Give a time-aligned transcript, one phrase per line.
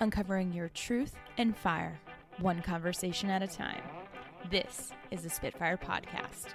[0.00, 2.00] uncovering your truth and fire,
[2.38, 3.82] one conversation at a time.
[4.50, 6.54] This is the Spitfire Podcast.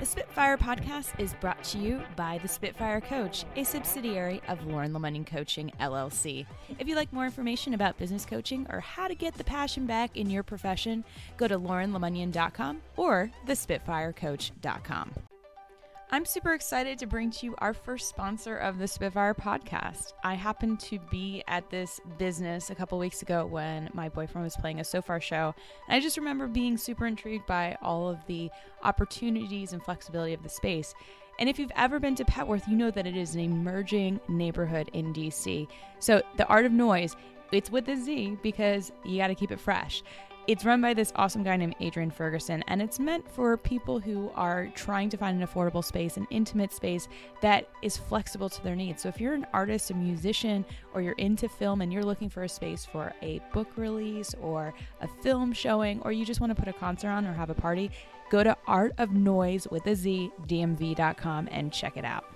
[0.00, 4.92] The Spitfire Podcast is brought to you by the Spitfire Coach, a subsidiary of Lauren
[4.92, 6.46] Lemonnion Coaching LLC.
[6.78, 10.16] If you'd like more information about business coaching or how to get the passion back
[10.16, 11.04] in your profession,
[11.36, 15.12] go to laurenlemonnion.com or thespitfirecoach.com.
[16.14, 20.12] I'm super excited to bring to you our first sponsor of the Spitfire podcast.
[20.22, 24.56] I happened to be at this business a couple weeks ago when my boyfriend was
[24.56, 25.52] playing a Sofar show.
[25.88, 28.48] And I just remember being super intrigued by all of the
[28.84, 30.94] opportunities and flexibility of the space.
[31.40, 34.90] And if you've ever been to Petworth, you know that it is an emerging neighborhood
[34.92, 35.66] in DC.
[35.98, 37.16] So the art of noise,
[37.50, 40.04] it's with a Z because you got to keep it fresh.
[40.46, 44.30] It's run by this awesome guy named Adrian Ferguson, and it's meant for people who
[44.34, 47.08] are trying to find an affordable space, an intimate space
[47.40, 49.00] that is flexible to their needs.
[49.00, 52.42] So, if you're an artist, a musician, or you're into film and you're looking for
[52.42, 56.62] a space for a book release or a film showing, or you just want to
[56.62, 57.90] put a concert on or have a party,
[58.28, 62.26] go to Art of Noise with a Z, DMV.com, and check it out.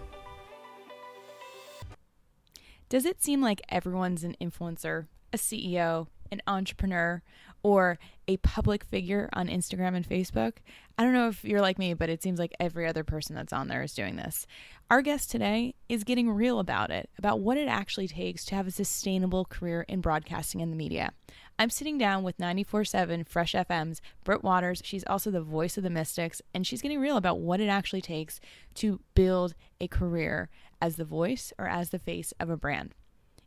[2.88, 7.22] Does it seem like everyone's an influencer, a CEO, an entrepreneur,
[7.62, 10.54] or a public figure on Instagram and Facebook.
[10.96, 13.52] I don't know if you're like me, but it seems like every other person that's
[13.52, 14.46] on there is doing this.
[14.90, 18.66] Our guest today is getting real about it, about what it actually takes to have
[18.66, 21.12] a sustainable career in broadcasting and the media.
[21.58, 24.80] I'm sitting down with 94 7 Fresh FM's Britt Waters.
[24.84, 28.02] She's also the voice of the Mystics, and she's getting real about what it actually
[28.02, 28.40] takes
[28.74, 30.48] to build a career
[30.80, 32.94] as the voice or as the face of a brand.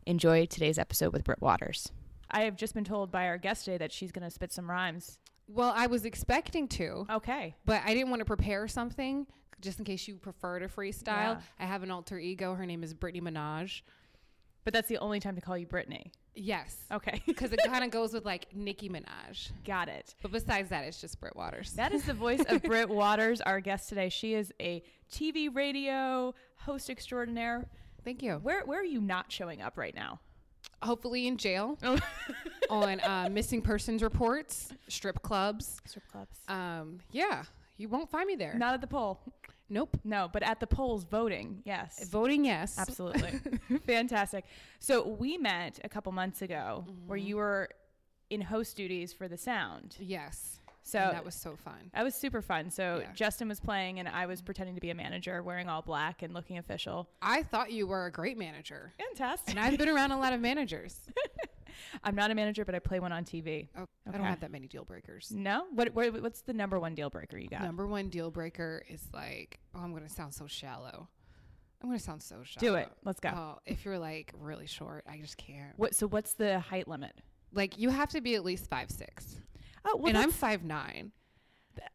[0.05, 1.91] Enjoy today's episode with Britt Waters.
[2.31, 4.69] I have just been told by our guest today that she's going to spit some
[4.69, 5.19] rhymes.
[5.47, 7.55] Well, I was expecting to, Okay.
[7.65, 9.27] but I didn't want to prepare something
[9.59, 11.07] just in case you prefer to freestyle.
[11.07, 11.41] Yeah.
[11.59, 12.55] I have an alter ego.
[12.55, 13.81] Her name is Brittany Minaj.
[14.63, 16.11] But that's the only time to call you Brittany.
[16.35, 16.77] Yes.
[16.91, 17.21] Okay.
[17.27, 19.51] Because it kind of goes with like Nicki Minaj.
[19.65, 20.15] Got it.
[20.21, 21.73] But besides that, it's just Britt Waters.
[21.73, 24.09] That is the voice of Britt Waters, our guest today.
[24.09, 27.67] She is a TV radio host extraordinaire.
[28.05, 28.35] Thank you.
[28.41, 30.19] Where where are you not showing up right now?
[30.83, 31.77] Hopefully in jail
[32.69, 35.79] on uh, missing persons reports, strip clubs.
[35.85, 36.37] Strip clubs.
[36.47, 37.43] Um, yeah,
[37.77, 38.53] you won't find me there.
[38.57, 39.19] Not at the pole.
[39.69, 39.97] Nope.
[40.03, 41.61] No, but at the polls voting.
[41.65, 42.03] Yes.
[42.09, 42.77] Voting yes.
[42.77, 43.39] Absolutely.
[43.87, 44.43] Fantastic.
[44.79, 47.27] So we met a couple months ago where Mm-hmm.
[47.27, 47.69] you were
[48.29, 49.95] in host duties for the sound.
[49.99, 50.57] Yes.
[50.83, 51.91] So And that was so fun.
[51.93, 52.69] That was super fun.
[52.71, 53.13] So Yeah.
[53.13, 56.33] Justin was playing, and I was pretending to be a manager, wearing all black and
[56.33, 57.09] looking official.
[57.21, 58.93] I thought you were a great manager.
[58.97, 59.55] Fantastic.
[59.55, 60.97] And I've been around a lot of managers.
[62.03, 63.67] I'm not a manager, but I play one on TV.
[63.77, 65.31] Oh, I don't have that many deal breakers.
[65.31, 67.61] No, what, what what's the number one deal breaker you got?
[67.61, 71.07] Number one deal breaker is like, oh, I'm going to sound so shallow.
[71.81, 72.73] I'm going to sound so shallow.
[72.73, 72.89] Do it.
[73.03, 73.29] Let's go.
[73.29, 75.77] Oh, if you're like really short, I just can't.
[75.77, 75.95] What?
[75.95, 77.13] So what's the height limit?
[77.53, 79.37] Like you have to be at least five six,
[79.85, 81.11] Oh, well, and I'm five nine.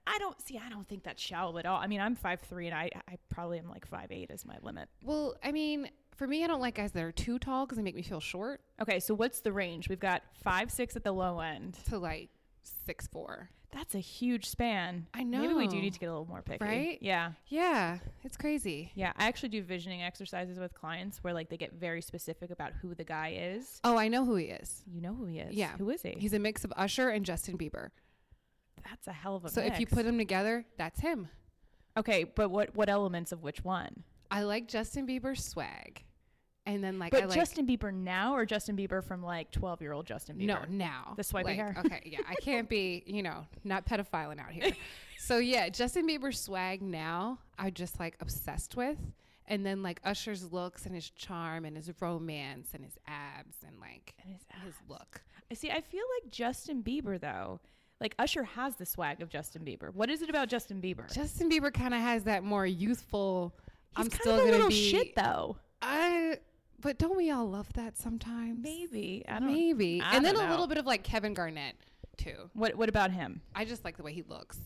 [0.07, 0.59] I don't see.
[0.65, 1.79] I don't think that's shallow at all.
[1.79, 4.57] I mean, I'm five three, and I I probably am like five eight is my
[4.63, 4.89] limit.
[5.03, 7.83] Well, I mean, for me, I don't like guys that are too tall because they
[7.83, 8.61] make me feel short.
[8.81, 9.89] Okay, so what's the range?
[9.89, 11.77] We've got five six at the low end.
[11.91, 12.31] To like
[12.85, 13.51] six four.
[13.73, 15.07] That's a huge span.
[15.13, 15.41] I know.
[15.41, 16.65] Maybe we do need to get a little more picky.
[16.65, 16.99] Right?
[17.03, 17.33] Yeah.
[17.49, 18.93] Yeah, it's crazy.
[18.95, 22.73] Yeah, I actually do visioning exercises with clients where like they get very specific about
[22.81, 23.81] who the guy is.
[23.85, 24.83] Oh, I know who he is.
[24.87, 25.55] You know who he is.
[25.55, 25.77] Yeah.
[25.77, 26.15] Who is he?
[26.19, 27.91] He's a mix of Usher and Justin Bieber.
[28.89, 31.29] That's a hell of a So if you put them together, that's him.
[31.97, 34.05] Okay, but what what elements of which one?
[34.31, 36.05] I like Justin Bieber's swag.
[36.67, 39.81] And then like But I like Justin Bieber now or Justin Bieber from like 12
[39.81, 40.47] year old Justin Bieber?
[40.47, 41.15] No, now.
[41.17, 41.77] The swipey like, hair.
[41.79, 42.19] Okay, yeah.
[42.29, 44.73] I can't be, you know, not pedophiling out here.
[45.19, 48.99] so yeah, Justin Bieber's swag now, I'm just like obsessed with.
[49.47, 53.79] And then like Usher's looks and his charm and his romance and his abs and
[53.81, 55.23] like And his his look.
[55.51, 55.71] I see.
[55.71, 57.61] I feel like Justin Bieber though.
[58.01, 59.95] Like Usher has the swag of Justin Bieber.
[59.95, 61.13] What is it about Justin Bieber?
[61.15, 63.55] Justin Bieber kind of has that more youthful.
[63.97, 64.91] He's I'm still a gonna little be.
[64.91, 65.57] shit though.
[65.81, 66.39] I.
[66.81, 68.59] But don't we all love that sometimes?
[68.63, 69.53] Maybe I don't.
[69.53, 70.01] Maybe.
[70.05, 70.51] I and then don't a know.
[70.53, 71.75] little bit of like Kevin Garnett
[72.17, 72.51] too.
[72.55, 73.41] What What about him?
[73.55, 74.59] I just like the way he looks.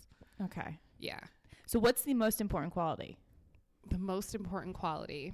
[0.42, 0.78] Okay.
[0.98, 1.20] Yeah.
[1.66, 3.18] So what's the most important quality?
[3.88, 5.32] the most important quality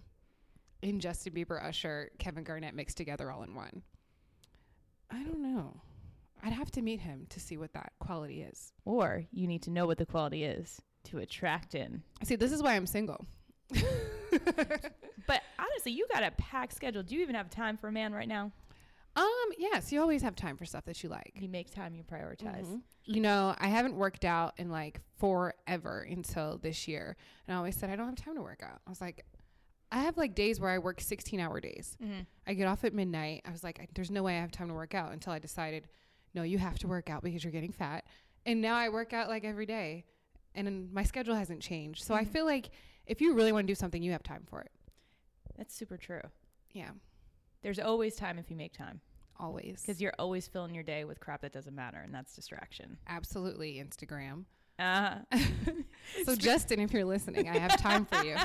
[0.81, 3.83] in Justin Bieber, Usher, Kevin Garnett mixed together all in one?
[5.11, 5.81] I don't know.
[6.43, 8.73] I'd have to meet him to see what that quality is.
[8.85, 12.03] Or you need to know what the quality is to attract in.
[12.23, 13.27] See, this is why I'm single.
[15.27, 17.03] But honestly, you got a packed schedule.
[17.03, 18.53] Do you even have time for a man right now?
[19.17, 19.25] Um,
[19.59, 21.33] yes, you always have time for stuff that you like.
[21.41, 22.67] You make time, you prioritize.
[22.67, 22.83] Mhm.
[23.07, 27.17] You know, I haven't worked out in like forever until this year.
[27.47, 28.81] And I always said, I don't have time to work out.
[28.87, 29.25] I was like,
[29.91, 31.97] I have like days where I work 16 hour days.
[32.03, 32.21] Mm-hmm.
[32.47, 33.43] I get off at midnight.
[33.47, 35.89] I was like, there's no way I have time to work out until I decided,
[36.35, 38.05] no, you have to work out because you're getting fat.
[38.45, 40.05] And now I work out like every day,
[40.55, 42.05] and my schedule hasn't changed.
[42.05, 42.29] So I Mhm.
[42.29, 42.69] feel like
[43.07, 44.71] if you really want to do something, you have time for it.
[45.57, 46.21] That's super true.
[46.73, 46.91] Yeah,
[47.63, 49.01] There's always time if you make time
[49.39, 49.81] always.
[49.81, 52.99] because you're always filling your day with crap that doesn't matter, and that's distraction.
[53.09, 54.45] Absolutely, Instagram.
[54.79, 55.19] Uh-huh.
[56.25, 58.37] So Justin, if you're listening, I have time for you.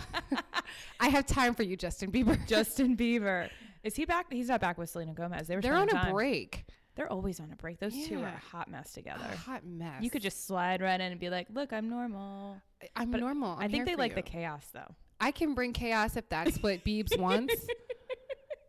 [1.00, 2.44] I have time for you, Justin Bieber.
[2.48, 3.50] Justin Bieber.
[3.84, 4.32] Is he back?
[4.32, 5.48] He's not back with Selena Gomez.
[5.48, 6.12] They were They're on a time.
[6.14, 6.66] break.
[6.96, 7.80] They're always on a break.
[7.80, 9.26] Those two are a hot mess together.
[9.32, 10.02] A hot mess.
[10.02, 12.58] You could just slide right in and be like, "Look, I'm normal."
[12.96, 13.58] I'm but normal.
[13.60, 14.16] i I'm think they like you.
[14.16, 14.96] the chaos, though.
[15.20, 17.54] I can bring chaos if that's what Biebs wants.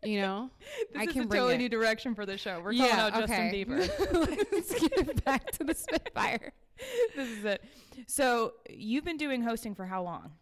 [0.03, 0.49] You know,
[0.91, 1.59] This I is can a totally it.
[1.59, 2.59] new direction for the show.
[2.61, 3.89] We're calling out Justin Bieber.
[4.51, 6.51] Let's get back to the Spitfire.
[7.15, 7.63] this is it.
[8.07, 10.33] So you've been doing hosting for how long?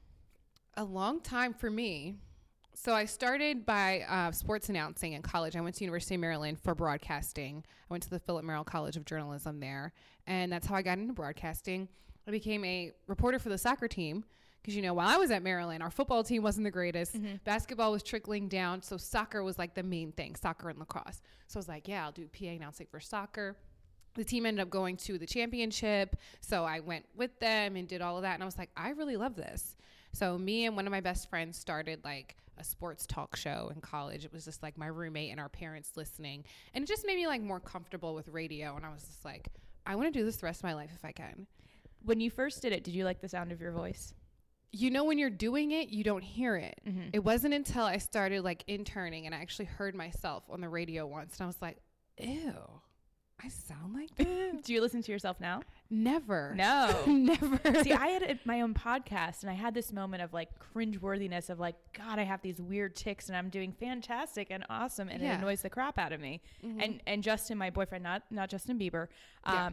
[0.78, 2.16] A long time for me.
[2.74, 5.56] So I started by uh, sports announcing in college.
[5.56, 7.64] I went to University of Maryland for broadcasting.
[7.68, 9.94] I went to the Philip Merrill College of Journalism there,
[10.26, 11.88] and that's how I got into broadcasting.
[12.28, 14.24] I became a reporter for the soccer team
[14.62, 17.18] because you know while I was at Maryland, our football team wasn't the greatest.
[17.18, 17.38] Mm-hmm.
[17.44, 21.22] Basketball was trickling down, so soccer was like the main thing, soccer and lacrosse.
[21.48, 23.56] So I was like, yeah, I'll do PA announcing for soccer.
[24.14, 28.02] The team ended up going to the championship, so I went with them and did
[28.02, 29.78] all of that, and I was like, I really love this.
[30.14, 33.80] So me and one of my best friends started like a sports talk show in
[33.80, 34.26] college.
[34.26, 37.26] It was just like my roommate and our parents listening, and it just made me
[37.26, 38.76] like more comfortable with radio.
[38.76, 39.48] And I was just like,
[39.86, 41.48] I want to do this the rest of my life if I can.
[42.04, 44.14] When you first did it, did you like the sound of your voice?
[44.72, 46.80] You know, when you're doing it, you don't hear it.
[46.88, 47.10] Mhm.
[47.14, 51.06] It wasn't until I started like interning and I actually heard myself on the radio
[51.06, 51.78] once, and I was like,
[52.18, 52.54] ew,
[53.44, 54.64] I sound like that.
[54.64, 55.62] Do you listen to yourself now?
[55.90, 56.54] Never.
[56.58, 57.04] No.
[57.06, 57.84] Never.
[57.84, 61.50] See, I had a- my own podcast, and I had this moment of like cringeworthiness
[61.50, 65.22] of like, God, I have these weird ticks, and I'm doing fantastic and awesome, and
[65.22, 65.34] Yeah.
[65.34, 66.42] it annoys the crap out of me.
[66.64, 66.82] Mhm.
[66.84, 69.08] And and Justin, my boyfriend, not not Justin Bieber,
[69.44, 69.70] um, Yeah.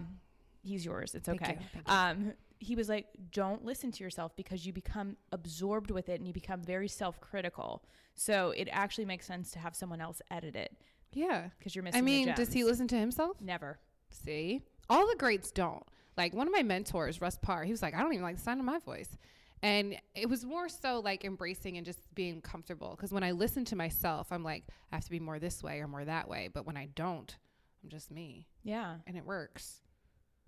[0.63, 1.15] He's yours.
[1.15, 1.53] It's Thank okay.
[1.53, 1.95] you, thank you.
[1.95, 6.27] Um, he was like, don't listen to yourself because you become absorbed with it, and
[6.27, 7.85] you become very self critical.
[8.15, 10.77] So it actually makes sense to have someone else edit it
[11.13, 11.49] yeah.
[11.59, 11.99] because you're missing.
[11.99, 13.41] I mean, does he listen to himself?
[13.41, 13.79] Never.
[14.11, 15.85] See, all the greats don't.
[16.17, 18.43] Like one of my mentors, Russ Parr, he was like, I don't even like the
[18.43, 19.17] sound of my voice.
[19.63, 22.91] And it was more so like embracing and just being comfortable.
[22.91, 25.81] Because when I listen to myself, I'm like, I have to be more this way
[25.81, 26.49] or more that way.
[26.53, 27.37] But when I don't,
[27.83, 28.47] I'm just me.
[28.63, 29.81] Yeah, And it works.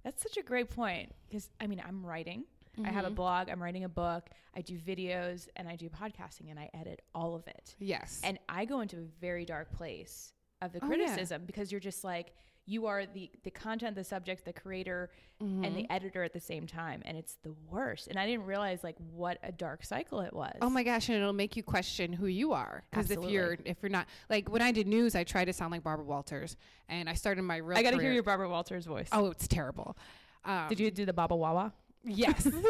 [0.03, 2.45] That's such a great point because I mean, I'm writing.
[2.85, 3.15] I have a Mhm.
[3.17, 3.49] blog.
[3.51, 4.31] I'm writing a book.
[4.55, 7.75] I do videos and I do podcasting and I edit all of it.
[7.79, 8.21] Yes.
[8.25, 10.33] And I go into a very dark place
[10.63, 10.97] of the Oh, yeah.
[10.97, 12.33] criticism because you're just like
[12.67, 15.11] you are the the content, the subject, the creator,
[15.41, 15.75] and Mhm.
[15.75, 18.07] the editor at the same time, and it's the worst.
[18.09, 20.57] And I didn't realize like what a dark cycle it was.
[20.61, 22.85] Oh my gosh, and it'll make you question who you are.
[22.91, 25.73] Because if you're if you're not like when I did news, I tried to sound
[25.73, 26.57] like Barbara Walters,
[26.89, 27.79] and I started my reel.
[27.79, 29.09] I got to hear your Barbara Walters voice.
[29.13, 29.97] Oh, it's terrible.
[30.45, 31.73] Um, Did you do the Baba Wawa?
[32.05, 32.47] Yes.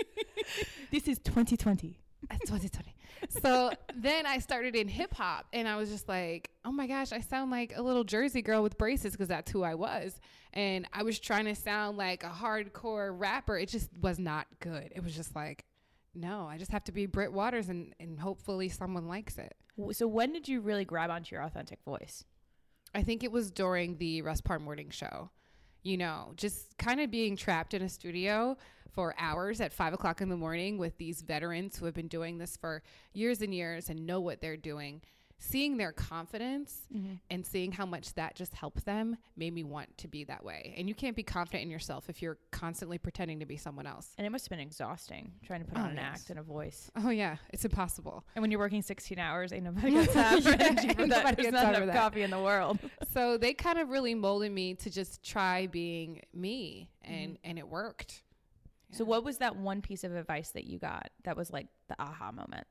[0.91, 1.99] This is 2020.
[2.29, 2.95] That's 2020.
[3.43, 7.13] So then I started in hip hop, and I was just like, oh my gosh,
[7.13, 10.21] I sound like a little Jersey girl with braces because that's who I was.
[10.53, 13.59] And I was trying to sound like a hardcore rapper.
[13.59, 14.93] It just was not good.
[14.95, 15.65] It was just like,
[16.15, 19.55] no, I just have to be Britt Waters, and, and hopefully someone likes it.
[19.93, 22.25] So when did you really grab onto your authentic voice?
[22.95, 25.31] I think it was during the Russ Parr Morning Show.
[25.85, 28.57] You know, just kind of being trapped in a studio
[28.93, 32.39] for hours at five o'clock in the morning with these veterans who have been doing
[32.39, 35.03] this for years and years and know what they're doing.
[35.41, 37.13] Seeing their confidence mm-hmm.
[37.31, 40.75] and seeing how much that just helped them made me want to be that way.
[40.77, 44.09] And you can't be confident in yourself if you're constantly pretending to be someone else.
[44.19, 46.05] And it must have been exhausting trying to put Oh, on an yes.
[46.07, 46.91] act and a voice.
[46.97, 48.25] Oh, yeah, it's impossible.
[48.35, 51.37] And when you're working 16 hours, ain't nobody got time for Yeah, for that.
[51.37, 52.81] There's not enough coffee in the world.
[53.15, 57.51] so they kind of really molded me to just try being me, and, mm-hmm.
[57.51, 58.25] and it worked.
[58.91, 61.97] So what was that one piece of advice that you got that was like the
[61.99, 62.67] aha moment?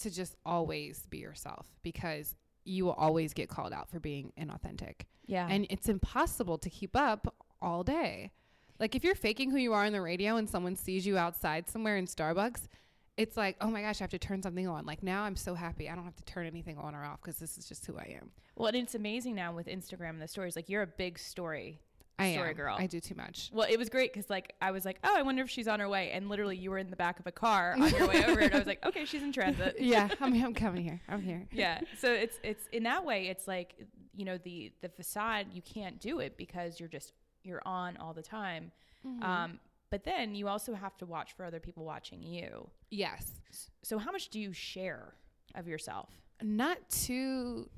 [0.00, 5.02] to just always be yourself because you will always get called out for being inauthentic.
[5.26, 5.46] Yeah.
[5.48, 8.30] And it's impossible to keep up all day.
[8.78, 11.68] Like if you're faking who you are on the radio and someone sees you outside
[11.68, 12.68] somewhere in Starbucks,
[13.16, 14.86] it's like, oh my gosh, I have to turn something on.
[14.86, 17.36] Like now I'm so happy I don't have to turn anything on or off because
[17.36, 18.30] this is just who I am.
[18.56, 20.56] well, and it's amazing now with Instagram and the stories.
[20.56, 21.80] Like you're a big story
[22.18, 22.56] I story am.
[22.56, 22.76] girl.
[22.78, 23.50] I do too much.
[23.52, 25.80] Well, it was great because like I was like, oh, I wonder if she's on
[25.80, 28.24] her way, and literally you were in the back of a car on your way
[28.24, 29.76] over, and I was like, okay, she's in transit.
[29.80, 31.00] yeah, I'm, I'm coming here.
[31.08, 31.46] I'm here.
[31.52, 31.80] yeah.
[31.98, 33.74] So it's it's in that way, it's like
[34.14, 38.12] you know the the facade you can't do it because you're just you're on all
[38.12, 38.72] the time.
[39.06, 39.22] Mm-hmm.
[39.22, 42.70] Um, but then you also have to watch for other people watching you.
[42.90, 43.40] Yes.
[43.82, 45.14] So how much do you share
[45.54, 46.08] of yourself?
[46.42, 47.68] Not too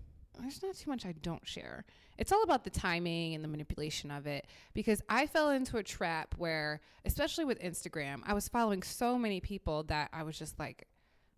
[0.41, 1.85] there's not too much I don't share.
[2.19, 5.83] It's all about the timing and the manipulation of it because I fell into a
[5.83, 10.59] trap where especially with Instagram, I was following so many people that I was just
[10.59, 10.87] like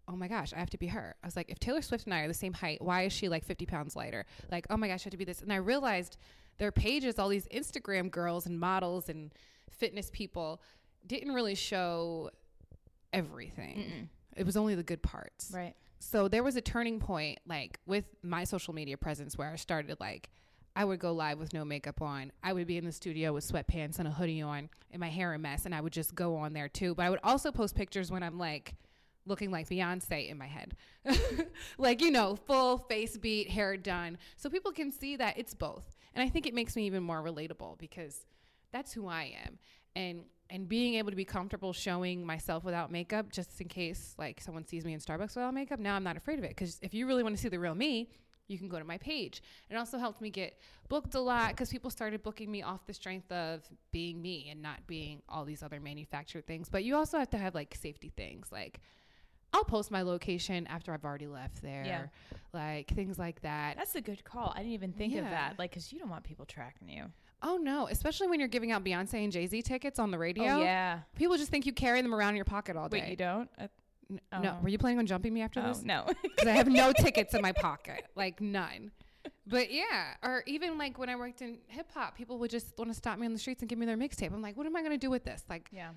[0.09, 1.17] Oh my gosh, I have to be her.
[1.23, 3.29] I was like, if Taylor Swift and I are the same height, why is she
[3.29, 4.25] like 50 pounds lighter?
[4.53, 5.43] Like, oh my gosh, I have to be this.
[5.43, 6.17] And I realized
[6.59, 9.35] their pages, all these Instagram girls and models and
[9.69, 10.63] fitness people,
[11.07, 12.31] didn't really show
[13.13, 13.79] everything.
[13.79, 14.09] Mm-mm.
[14.37, 15.51] It was only the good parts.
[15.53, 15.75] Right.
[15.99, 19.99] So there was a turning point, like with my social media presence, where I started
[19.99, 20.31] like,
[20.77, 22.31] I would go live with no makeup on.
[22.43, 25.33] I would be in the studio with sweatpants and a hoodie on and my hair
[25.33, 26.95] a mess, and I would just go on there too.
[26.95, 28.75] But I would also post pictures when I'm like
[29.25, 30.77] looking like Beyonce in my head.
[31.79, 34.19] like, you know, full face beat, hair done.
[34.37, 35.97] So people can see that it's both.
[36.15, 38.27] And I think it makes me even more relatable because
[38.71, 39.59] that's who I am.
[39.97, 44.41] And and being able to be comfortable showing myself without makeup just in case like
[44.41, 46.93] someone sees me in Starbucks without makeup, now I'm not afraid of it cuz if
[46.93, 48.11] you really want to see the real me,
[48.49, 49.43] you can go to my page.
[49.71, 52.95] It also helped me get booked a lot because people started booking me off the
[52.95, 53.63] strength of
[53.93, 56.69] being me and not being all these other manufactured things.
[56.69, 58.81] But you also have to have like safety things like
[59.53, 61.85] I'll post my location after I've already left there.
[61.87, 62.07] Yeah.
[62.53, 63.77] Like things like that.
[63.77, 64.53] That's a good call.
[64.55, 65.59] I didn't even think of that.
[65.59, 67.05] Like, because you don't want people tracking you.
[67.43, 70.55] Oh no, especially when you're giving out Beyonce and Jay Z tickets on the radio.
[70.55, 71.01] Oh, yeah.
[71.17, 73.01] People just think you carry them around in your pocket all day.
[73.01, 73.49] Wait, you don't?
[73.59, 73.69] Uh,
[74.33, 74.41] Oh.
[74.41, 75.83] No, were you planning on jumping me after oh, this?
[75.83, 76.07] no.
[76.23, 78.93] Because I have no tickets in my pocket, like none.
[79.47, 82.91] But yeah, or even like when I worked in hip hop, people would just want
[82.91, 84.33] to stop me on the streets and give me their mixtape.
[84.33, 85.43] I'm like, what am I gonna do with this?
[85.49, 85.91] Like, yeah.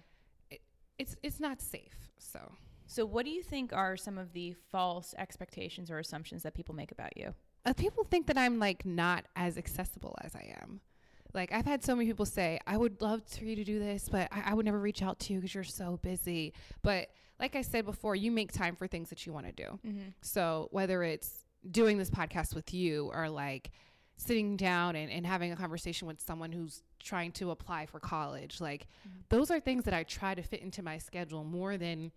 [0.98, 2.10] it's it's not safe.
[2.18, 2.39] So
[2.88, 6.74] So, what do you think are some of the false expectations or assumptions that people
[6.74, 7.34] make about you?
[7.66, 10.82] uh, people think that I'm like not as accessible as I am.
[11.33, 14.09] Like I've had so many people say, I would love for you to do this,
[14.09, 16.53] but I, I would never reach out to you because you're so busy.
[16.81, 17.09] But
[17.39, 19.79] like I said before, you make time for things that you want to do.
[19.88, 20.00] Mm-hmm.
[20.21, 23.71] So whether it's doing this podcast with you or like
[24.17, 28.59] sitting down and, and having a conversation with someone who's trying to apply for college,
[28.59, 29.21] like Mhm.
[29.29, 32.12] those are things that I try to fit into my schedule more than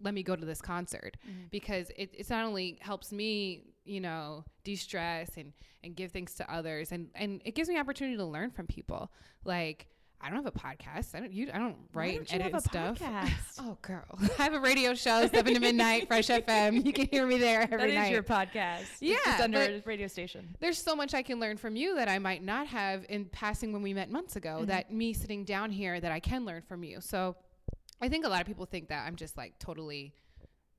[0.00, 1.46] let me go to this concert Mm-hmm.
[1.50, 5.52] because it, it's not only helps me, you know, de-stress and,
[5.82, 9.10] and give things to others and, and it gives me opportunity to learn from people.
[9.44, 9.86] Like
[10.20, 11.14] I don't have a podcast.
[11.14, 13.00] I don't you I don't write and edit stuff.
[13.60, 14.04] Oh girl.
[14.38, 16.84] I have a radio show, seven to midnight, Fresh FM.
[16.84, 18.12] You can hear me there every That is night.
[18.12, 18.80] your podcast.
[18.94, 20.56] It's Yeah, just under a radio station.
[20.58, 23.72] There's so much I can learn from you that I might not have in passing
[23.72, 24.60] when we met months ago.
[24.62, 24.66] Mhm.
[24.66, 27.00] That me sitting down here that I can learn from you.
[27.00, 27.36] So
[28.00, 30.14] I think a lot of people think that I'm just like totally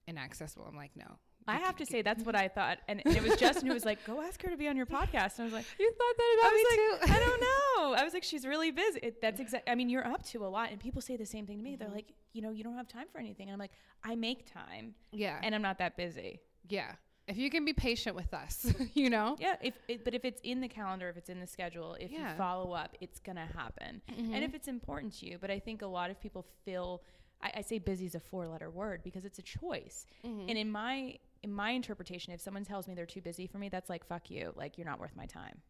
[0.07, 0.65] inaccessible.
[0.67, 1.17] I'm like, no.
[1.47, 4.03] I have to say that's what I thought, and, it was Justin who was like,
[4.05, 6.35] "Go ask her to be on your podcast." And I was like, You thought that
[6.39, 7.13] about I was me like, too?
[7.13, 7.41] I don't
[7.89, 7.93] know.
[7.99, 8.99] I was like, she's really busy.
[9.01, 9.67] It, that's exact.
[9.69, 11.75] I mean, you're up to a lot, and people say the same thing to me.
[11.75, 11.95] They're Mhm.
[11.95, 13.71] like, you know, you don't have time for anything, and I'm like,
[14.03, 15.39] I make time, yeah.
[15.41, 16.39] and I'm not that busy.
[16.67, 16.93] yeah.
[17.27, 19.35] If you can be patient with us, you know?
[19.39, 19.55] Yeah.
[19.61, 22.25] If it, but if it's in the calendar, if it's in the schedule, if you
[22.39, 24.01] follow up, it's gonna happen.
[24.17, 27.03] And if it's important to you, but I think a lot of people feel.
[27.41, 30.07] I, I say busy is a four-letter word because it's a choice.
[30.25, 30.49] Mhm.
[30.49, 33.69] And in my in my interpretation, if someone tells me they're too busy for me,
[33.69, 34.53] that's like fuck you.
[34.55, 35.61] Like you're not worth my time.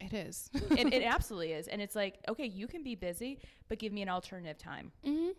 [0.00, 0.48] it is.
[0.54, 1.68] it, it absolutely is.
[1.68, 4.92] And it's like, okay, you can be busy, but give me an alternative time.
[5.04, 5.30] hmm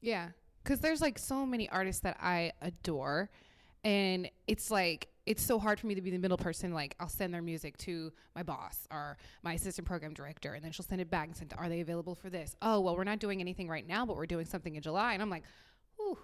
[0.00, 0.28] Yeah.
[0.62, 3.30] Because there's like so many artists that I adore.
[3.84, 6.72] And it's like, it's so hard for me to be the middle person.
[6.72, 10.72] Like, I'll send their music to my boss or my assistant program director, and then
[10.72, 12.56] she'll send it back and send, Are they available for this?
[12.60, 15.12] Oh, well, we're not doing anything right now, but we're doing something in July.
[15.14, 15.44] And I'm like,
[15.96, 16.18] Whew.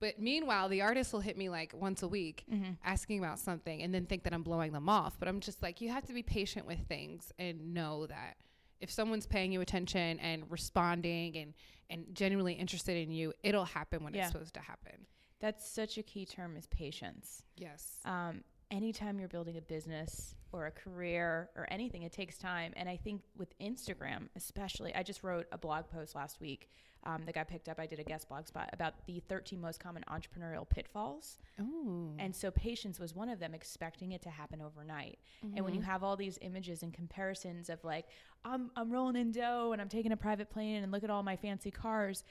[0.00, 2.72] But meanwhile, the artist will hit me like once a week Mm-hmm.
[2.84, 5.18] asking about something and then think that I'm blowing them off.
[5.18, 8.36] But I'm just like, you have to be patient with things and know that
[8.80, 11.52] if someone's paying you attention and responding and,
[11.90, 14.22] and genuinely interested in you, it'll happen when Yeah.
[14.22, 15.06] it's supposed to happen.
[15.38, 17.42] That's such a key term is patience.
[17.56, 17.98] Yes.
[18.06, 22.72] Um, anytime you're building a business or a career or anything, it takes time.
[22.76, 26.70] And I think with Instagram, especially, I just wrote a blog post last week
[27.04, 27.78] um, that got picked up.
[27.80, 31.38] I did a guest blog spot about the 13 most common entrepreneurial pitfalls.
[31.60, 32.10] Oh.
[32.18, 35.18] And so patience was one of them, expecting it to happen overnight.
[35.56, 38.06] And when you have all these images and comparisons of like,
[38.44, 41.22] I'm, I'm rolling in dough and I'm taking a private plane and look at all
[41.22, 42.24] my fancy cars,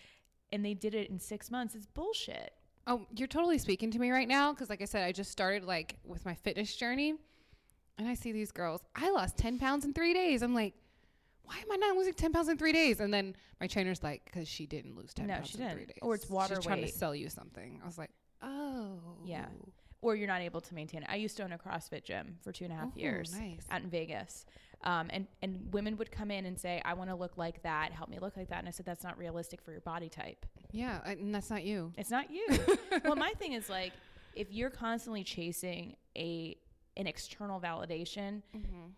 [0.51, 2.53] and they did it in six months, it's bullshit.
[2.87, 5.63] Oh, you're totally speaking to me right now because, like I said, I just started
[5.63, 7.13] like with my fitness journey,
[7.99, 8.81] and I see these girls.
[8.95, 10.41] I lost ten pounds in three days.
[10.41, 10.73] I'm like,
[11.49, 12.99] why am I not losing ten pounds in three days?
[12.99, 15.75] And then my trainer's like, because she didn't lose ten No, pounds she in didn't.
[15.77, 17.79] three days, Or it's water She's trying to sell you something.
[17.83, 19.45] I was like, oh, Yeah.
[20.01, 21.09] or you're not able to maintain it.
[21.11, 23.65] I used to own a CrossFit gym for two and a half Oh, years nice.
[23.71, 24.45] out in Vegas.
[24.83, 27.91] Um, and, and women would come in and say, I want to look like that.
[27.91, 28.59] Help me look like that.
[28.59, 30.45] And I said, that's not realistic for your body type.
[30.71, 31.91] Yeah, and that's not you.
[31.97, 32.47] It's not you.
[33.03, 33.91] well, my thing is like,
[34.35, 36.55] if you're constantly chasing a
[36.99, 38.43] an external validation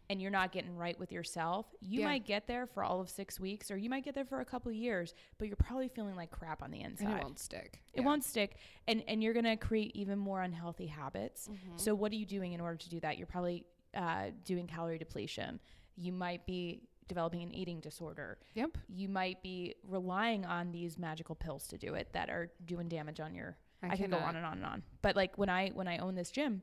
[0.09, 2.07] and you're not getting right with yourself, you Yeah.
[2.07, 4.45] might get there for all of six weeks, or you might get there for a
[4.45, 7.07] couple of years, but you're probably feeling like crap on the inside.
[7.07, 7.81] And it won't stick.
[7.93, 8.05] It Yeah.
[8.07, 11.47] won't stick, and and you're gonna create even more unhealthy habits.
[11.47, 11.77] Mm-hmm.
[11.77, 13.17] So what are you doing in order to do that?
[13.17, 15.59] You're probably uh, doing calorie depletion.
[15.95, 18.39] You might be developing an eating disorder.
[18.55, 18.77] Yep.
[18.87, 23.19] You might be relying on these magical pills to do it that are doing damage
[23.19, 23.57] on your.
[23.83, 24.83] I I, can go on and on and on.
[25.01, 26.61] But like when I when I own this gym,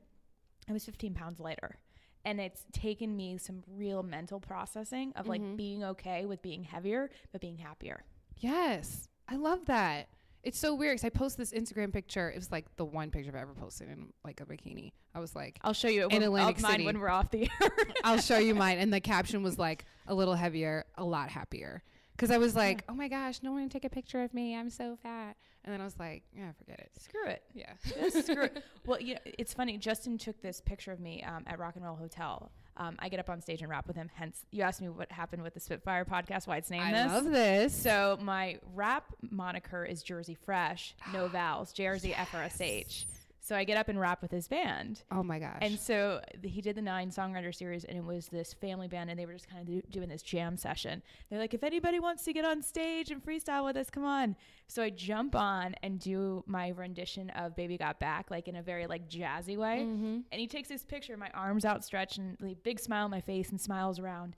[0.68, 1.78] I was 15 pounds lighter.
[2.24, 5.56] And it's taken me some real mental processing of like Mhm.
[5.56, 8.04] being okay with being heavier, but being happier.
[8.36, 9.08] Yes.
[9.28, 10.08] I love that.
[10.42, 12.30] It's so weird because I posted this Instagram picture.
[12.30, 14.92] It was like the one picture I've ever posted in like a bikini.
[15.14, 16.84] I was like, I'll show you In when- Atlantic City.
[16.84, 17.70] when we're off the air.
[18.04, 18.78] I'll show you mine.
[18.78, 21.82] And the caption was like a little heavier, a lot happier.
[22.18, 24.56] Cause I was like, oh my gosh, no one can take a picture of me.
[24.56, 25.36] I'm so fat.
[25.64, 26.90] And then I was like, yeah, forget it.
[27.00, 27.42] Screw it.
[27.54, 27.72] Yeah.
[28.10, 28.64] Just screw it.
[28.86, 29.76] Well, you know, it's funny.
[29.76, 32.50] Justin took this picture of me um, at Rock and Roll Hotel.
[32.78, 34.08] Um, I get up on stage and rap with him.
[34.14, 37.12] Hence, you asked me what happened with the Spitfire podcast, why it's named I this.
[37.12, 37.74] I love this.
[37.74, 43.06] So my rap moniker is Jersey Fresh, no vowels, Jersey F R S H.
[43.40, 45.02] So I get up and rap with his band.
[45.10, 45.58] oh my gosh.
[45.62, 49.18] And so he did the nine songwriter series, and it was this family band, and
[49.18, 51.02] they were just kind of do- doing this jam session.
[51.30, 54.36] They're like, if anybody wants to get on stage and freestyle with us, come on.
[54.66, 58.62] So I jump on and do my rendition of "Baby Got Back," like in a
[58.62, 59.86] very like jazzy way.
[59.86, 60.24] Mhm.
[60.30, 63.48] And he takes this picture, my arms outstretched, and like, big smile on my face,
[63.50, 64.36] and smiles around.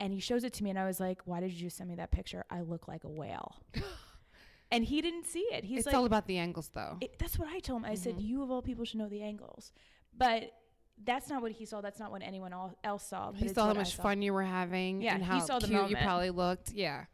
[0.00, 1.96] And he shows it to me, and I was like, "Why did you send me
[1.96, 2.44] that picture?
[2.50, 3.56] I look like a whale."
[4.70, 5.64] and he didn't see it.
[5.64, 6.96] He's it's like, all about the angles though.
[7.00, 7.90] it, that's what I told him.
[7.90, 8.26] I said, Mhm.
[8.26, 9.72] "You of all people should know the angles,"
[10.16, 10.52] but
[11.02, 11.80] that's not what he saw.
[11.80, 12.52] That's not what anyone
[12.84, 13.32] else saw.
[13.32, 14.02] He saw how much saw.
[14.02, 16.72] fun you were having Yeah, and he how saw the cute you probably looked.
[16.72, 17.06] Yeah.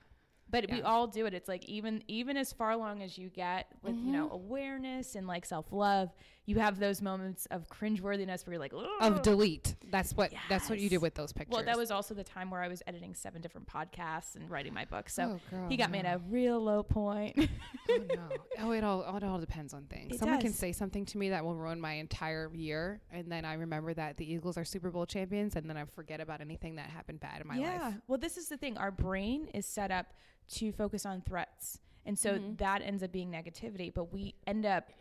[0.49, 1.35] But we all do it.
[1.35, 5.27] It's like even even as far along as you get with you know awareness and
[5.27, 6.13] like self love,
[6.47, 9.75] you have those moments of cringeworthiness where you're like, Of delete.
[9.91, 11.53] That's what that's what you do with those pictures.
[11.55, 14.73] well, that was also the time where I was editing seven different podcasts and writing
[14.73, 15.09] my book.
[15.09, 17.37] So oh, girl, he got me at a real low point.
[17.91, 18.29] oh no.
[18.61, 20.15] Oh, it all it all depends on things.
[20.15, 23.45] It Someone can say something to me that will ruin my entire year, and then
[23.45, 26.77] I remember that the Eagles are Super Bowl champions, and then I forget about anything
[26.77, 27.73] that happened bad in my yeah.
[27.73, 27.81] life.
[27.81, 27.93] Yeah.
[28.07, 28.79] Well, this is the thing.
[28.79, 30.13] Our brain is set up
[30.55, 31.81] to focus on threats.
[32.05, 32.57] And so Mhm.
[32.59, 34.93] that ends up being negativity, but we end up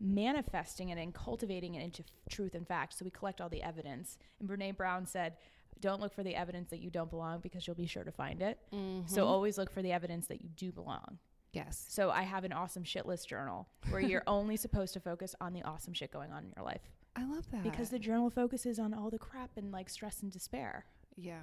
[0.00, 2.94] manifesting it and cultivating it into f- truth and fact.
[2.94, 4.18] So we collect all the evidence.
[4.40, 5.36] And Brene Brown said,
[5.80, 8.40] don't look for the evidence that you don't belong because you'll be sure to find
[8.42, 8.58] it.
[8.70, 9.26] So Mhm.
[9.26, 11.18] always look for the evidence that you do belong.
[11.52, 15.36] yes, So I have an awesome shit list journal where you're only supposed to focus
[15.40, 16.82] on the awesome shit going on in your life
[17.16, 20.32] I love that because the journal focuses on all the crap and like stress and
[20.32, 20.84] despair.
[21.16, 21.42] yeah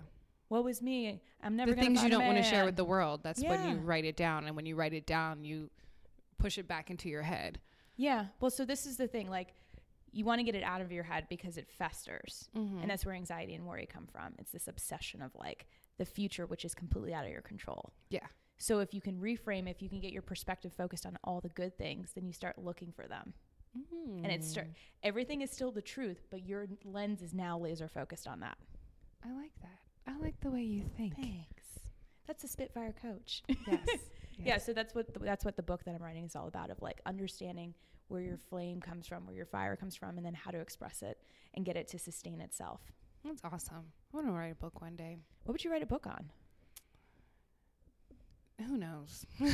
[0.50, 1.22] What was me?
[1.42, 3.22] I'm never the things you don't want to share with the world.
[3.24, 5.70] That's when you write it down, and when you write it down, you
[6.38, 7.62] push it back into your head.
[8.02, 8.26] Yeah.
[8.40, 9.30] Well, so this is the thing.
[9.30, 9.54] Like,
[10.12, 12.50] you want to get it out of your head because it festers.
[12.56, 12.82] Mhm.
[12.82, 14.34] And that's where anxiety and worry come from.
[14.40, 17.94] It's this obsession of like the future, which is completely out of your control.
[18.10, 18.28] Yeah.
[18.58, 21.50] So if you can reframe, if you can get your perspective focused on all the
[21.50, 23.34] good things, then you start looking for them.
[23.74, 24.76] And it's start, Mm.
[25.04, 28.58] everything is still the truth, but your lens is now laser focused on that.
[29.24, 29.80] I like that.
[30.08, 31.16] I like the way you think.
[31.16, 31.80] Thanks.
[32.28, 33.44] That's a Spitfire coach.
[33.68, 33.88] Yes.
[34.44, 36.72] Yeah, so that's what the, that's what the book that I'm writing is all about
[36.72, 37.76] of like understanding
[38.12, 41.02] where your flame comes from, where your fire comes from, and then how to express
[41.02, 41.18] it
[41.54, 42.82] and get it to sustain itself.
[43.26, 43.92] That's awesome.
[44.14, 45.18] I want to write a book one day.
[45.44, 46.30] What would you write a book on?
[48.68, 49.26] Who knows?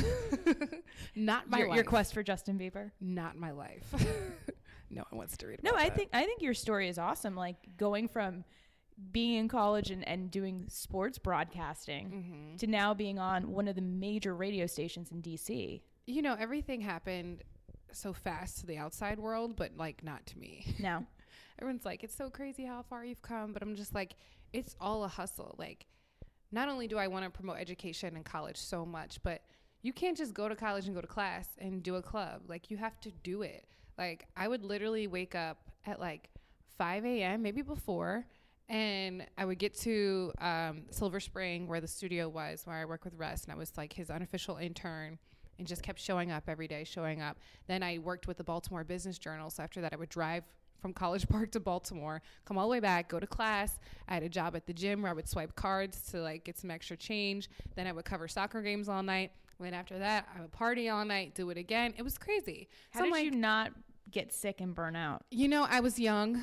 [1.14, 1.76] Not my your, life.
[1.76, 2.90] your quest for Justin Bieber.
[3.00, 3.86] Not my life.
[4.90, 5.96] no one wants to read No, I that.
[5.96, 7.34] think I think your story is awesome.
[7.34, 8.44] Like going from
[9.12, 12.58] being in college and, and doing sports broadcasting Mhm.
[12.58, 15.80] to now being on one of the major radio stations in DC.
[16.06, 17.44] You know, everything happened
[17.92, 20.74] so fast to the outside world, but like not to me.
[20.78, 21.06] No.
[21.60, 24.14] Everyone's like, it's so crazy how far you've come, but I'm just like,
[24.52, 25.56] it's all a hustle.
[25.58, 25.86] Like,
[26.52, 29.42] not only do I want to promote education and college so much, but
[29.82, 32.42] you can't just go to college and go to class and do a club.
[32.46, 33.66] Like, you have to do it.
[33.98, 36.30] Like, I would literally wake up at like
[36.76, 38.24] 5 a.m., maybe before,
[38.68, 43.04] and I would get to um, Silver Spring, where the studio was, where I work
[43.04, 45.18] with Russ, and I was like his unofficial intern
[45.58, 47.38] and just kept showing up every day, showing up.
[47.66, 49.50] Then I worked with the Baltimore Business Journal.
[49.50, 50.44] So after that, I would drive
[50.80, 53.78] from College Park to Baltimore, come all the way back, go to class.
[54.08, 56.58] I had a job at the gym where I would swipe cards to like get
[56.58, 57.48] some extra change.
[57.74, 59.32] Then I would cover soccer games all night.
[59.60, 61.92] Then after that, I would party all night, do it again.
[61.96, 62.68] It was crazy.
[62.90, 63.72] how so did like, you not
[64.10, 65.24] get sick and burn out?
[65.32, 66.40] You know, I was young.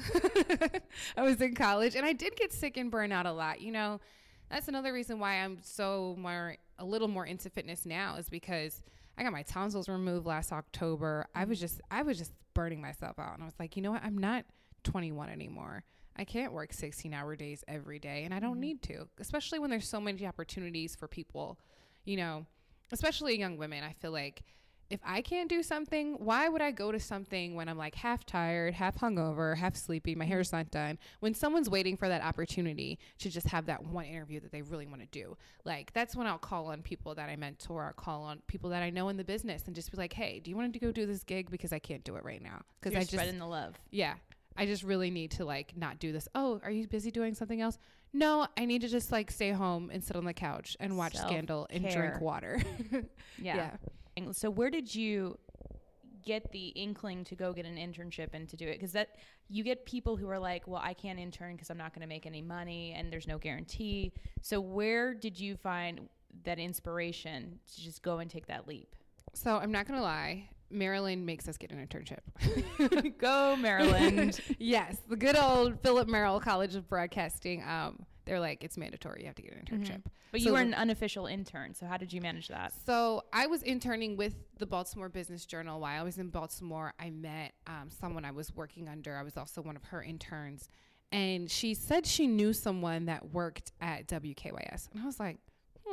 [1.17, 3.61] I was in college and I did get sick and burn out a lot.
[3.61, 4.01] You know,
[4.49, 8.83] that's another reason why I'm so more a little more into fitness now is because
[9.17, 11.27] I got my tonsils removed last October.
[11.33, 13.91] I was just I was just burning myself out and I was like, "You know
[13.91, 14.03] what?
[14.03, 14.45] I'm not
[14.83, 15.83] 21 anymore.
[16.15, 18.61] I can't work 16 hour days every day and I don't Mhm.
[18.61, 21.59] need to, especially when there's so many opportunities for people,
[22.05, 22.45] you know,
[22.91, 23.83] especially young women.
[23.83, 24.43] I feel like
[24.89, 28.25] if I can't do something, why would I go to something when I'm like half
[28.25, 32.99] tired, half hungover, half sleepy, my hair's not done, when someone's waiting for that opportunity
[33.19, 35.35] to just have that one interview that they really want to do?
[35.63, 38.83] Like, that's when I'll call on people that I mentor, I'll call on people that
[38.83, 40.91] I know in the business and just be like, hey, do you want to go
[40.91, 41.49] do this gig?
[41.49, 42.61] Because I can't do it right now.
[42.79, 43.75] Because I just, spreading the love.
[43.89, 44.13] yeah,
[44.55, 46.27] I just really need to like not do this.
[46.35, 47.77] Oh, are you busy doing something else?
[48.13, 51.17] No, I need to just like stay home and sit on the couch and watch
[51.17, 52.61] Scandal and drink water.
[53.37, 53.71] Yeah.
[53.71, 53.79] And
[54.31, 55.37] So where did you
[56.23, 58.73] get the inkling to go get an internship and to do it?
[58.73, 59.15] Because that
[59.47, 62.07] you get people who are like, well, I can't intern because I'm not going to
[62.07, 64.13] make any money and there's no guarantee.
[64.41, 66.09] So where did you find
[66.43, 68.95] that inspiration to just go and take that leap?
[69.33, 73.17] So I'm not gonna lie, Maryland makes us get an internship.
[73.17, 74.39] go Maryland.
[74.59, 77.61] yes, the good old Philip Merrill College of Broadcasting.
[77.63, 79.21] Um, they're like it's mandatory.
[79.21, 80.01] You have to get an internship.
[80.31, 81.73] but So you were an unofficial intern.
[81.73, 82.73] So how did you manage that?
[82.85, 85.79] So I was interning with the Baltimore Business Journal.
[85.79, 89.15] While I was in Baltimore, I met um, someone I was working under.
[89.15, 90.69] I was also one of her interns,
[91.11, 95.37] and she said she knew someone that worked at WKYS, and I was like,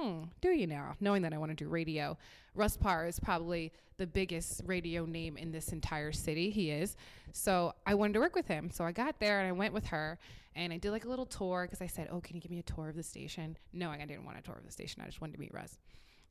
[0.03, 2.17] "Hmm, do you now?" Knowing that I want to do radio,
[2.55, 6.51] Russ Parr is probably the biggest radio name in this entire city.
[6.51, 6.97] He is.
[7.33, 8.71] So I wanted to work with him.
[8.71, 10.19] So I got there and I went with her
[10.55, 12.59] and I did like a little tour because I said, "Oh, can you give me
[12.59, 15.03] a tour of the station?" No, I didn't want a tour of the station.
[15.03, 15.79] I just wanted to meet Russ.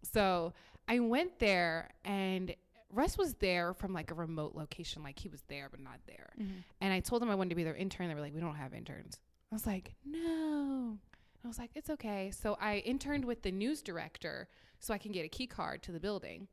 [0.04, 0.54] So
[0.88, 2.54] I went there and
[2.94, 6.34] Russ was there from like a remote location, like he was there but not there.
[6.82, 8.10] And I told them I wanted to be their intern.
[8.10, 9.20] They were like, "We don't have interns."
[9.52, 10.98] I was like, "No."
[11.44, 14.48] I was like, "It's okay." So I interned with the news director
[14.80, 16.48] so I can get a key card to the building.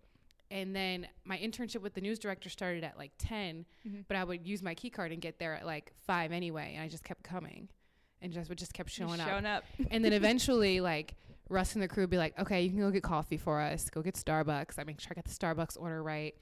[0.50, 4.04] And then my internship with the news director started at like 10, Mhm.
[4.08, 6.82] but I would use my key card and get there at like 5 anyway, and
[6.82, 7.68] I just kept coming.
[8.22, 9.64] And just would just kept showing up Showing up.
[9.90, 11.14] and then eventually like
[11.50, 13.88] Russ and the crew would be like, okay, you can go get coffee for us.
[13.90, 14.78] Go get Starbucks.
[14.78, 16.34] I make sure I got the Starbucks order right.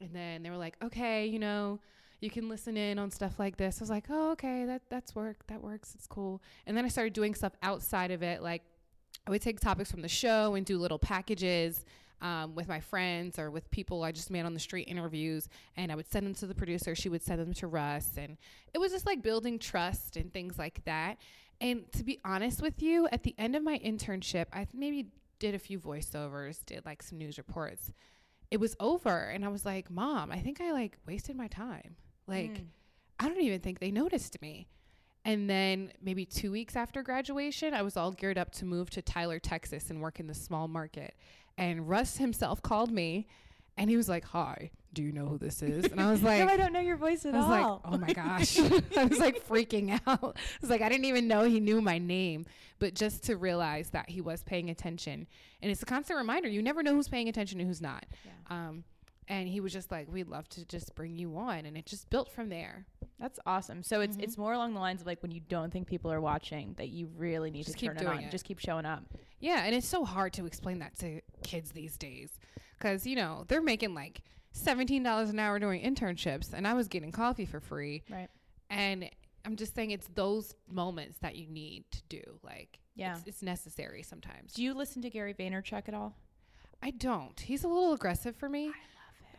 [0.00, 1.80] And then they were like, okay, you know,
[2.24, 3.80] you can listen in on stuff like this.
[3.80, 5.46] I was like, oh, okay, that that's work.
[5.48, 5.94] That works.
[5.94, 6.42] It's cool.
[6.66, 8.42] And then I started doing stuff outside of it.
[8.42, 8.62] Like
[9.26, 11.84] I would take topics from the show and do little packages
[12.22, 15.50] um, with my friends or with people I just met on the street interviews.
[15.76, 16.94] And I would send them to the producer.
[16.94, 18.12] She would send them to Russ.
[18.16, 18.38] And
[18.72, 21.18] it was just like building trust and things like that.
[21.60, 25.08] And to be honest with you, at the end of my internship, I maybe
[25.38, 27.92] did a few voiceovers, did like some news reports.
[28.50, 31.96] It was over and I was like, "Mom, I think I like wasted my time."
[32.26, 32.64] Like Mm.
[33.20, 34.66] I don't even think they noticed me.
[35.24, 39.00] And then maybe 2 weeks after graduation, I was all geared up to move to
[39.02, 41.14] Tyler, Texas and work in the small market.
[41.56, 43.26] And Russ himself called me
[43.76, 46.40] and he was like, "Hi, do you know who this is?" And I was like,
[46.40, 47.80] no, I don't know your voice at I was all.
[47.84, 48.58] like, oh my gosh.
[48.96, 50.36] I was like freaking out.
[50.36, 52.44] I was like, I didn't even know he knew my name.
[52.80, 55.26] But just to realize that he was paying attention.
[55.62, 58.04] And it's a constant reminder you never know who's paying attention and who's not.
[58.24, 58.32] Yeah.
[58.50, 58.84] Um,
[59.28, 61.64] and he was just like, we'd love to just bring you on.
[61.66, 62.86] And it just built from there.
[63.18, 63.82] That's awesome.
[63.82, 64.22] So it's Mhm.
[64.22, 66.88] it's more along the lines of like when you don't think people are watching that
[66.88, 68.24] you really need Just to keep turn it doing on.
[68.24, 68.30] it.
[68.30, 69.04] Just keep showing up.
[69.40, 69.64] Yeah.
[69.64, 72.38] And it's so hard to explain that to kids these days
[72.78, 76.52] because, you know, they're making like $17 an hour doing internships.
[76.52, 78.02] And I was getting coffee for free.
[78.10, 78.28] Right.
[78.70, 79.08] And
[79.44, 82.22] I'm just saying it's those moments that you need to do.
[82.42, 83.16] Like, Yeah.
[83.16, 84.54] it's, it's necessary sometimes.
[84.54, 86.16] Do you listen to Gary Vaynerchuk at all?
[86.82, 87.38] I don't.
[87.40, 88.72] He's a little aggressive for me.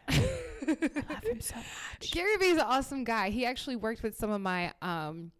[0.09, 2.11] I love him so much.
[2.11, 3.29] Gary Vee is an awesome guy.
[3.29, 5.31] He actually worked with some of my um,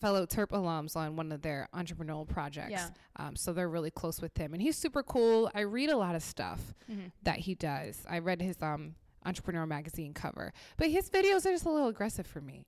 [0.00, 2.70] fellow Terp alums on one of their entrepreneurial projects.
[2.70, 2.88] Yeah.
[3.16, 5.50] Um, so they're really close with him, and he's super cool.
[5.54, 7.12] I read a lot of stuff Mhm.
[7.22, 8.04] that he does.
[8.08, 12.26] I read his um, Entrepreneur magazine cover, but his videos are just a little aggressive
[12.26, 12.64] for me.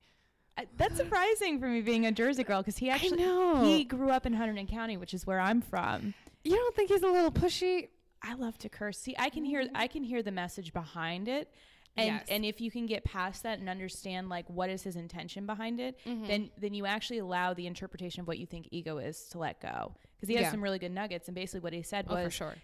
[0.57, 3.23] I- That's surprising for me being a Jersey girl because he actually
[3.64, 6.14] he grew up in Hunterdon County, which is where I'm from.
[6.45, 7.88] you don't think he's a little pushy?
[8.22, 8.98] I love to curse.
[8.98, 11.52] See, I can hear I can hear the message behind it.
[11.96, 12.26] And Yes.
[12.28, 15.81] and if you can get past that and understand like what is his intention behind
[15.81, 16.26] it, Mm-hmm.
[16.26, 19.61] then then you actually allow the interpretation of what you think ego is to let
[19.61, 19.94] go.
[20.16, 20.50] Because he has Yeah.
[20.52, 22.54] some really good nuggets and basically what he said Oh, was for sure.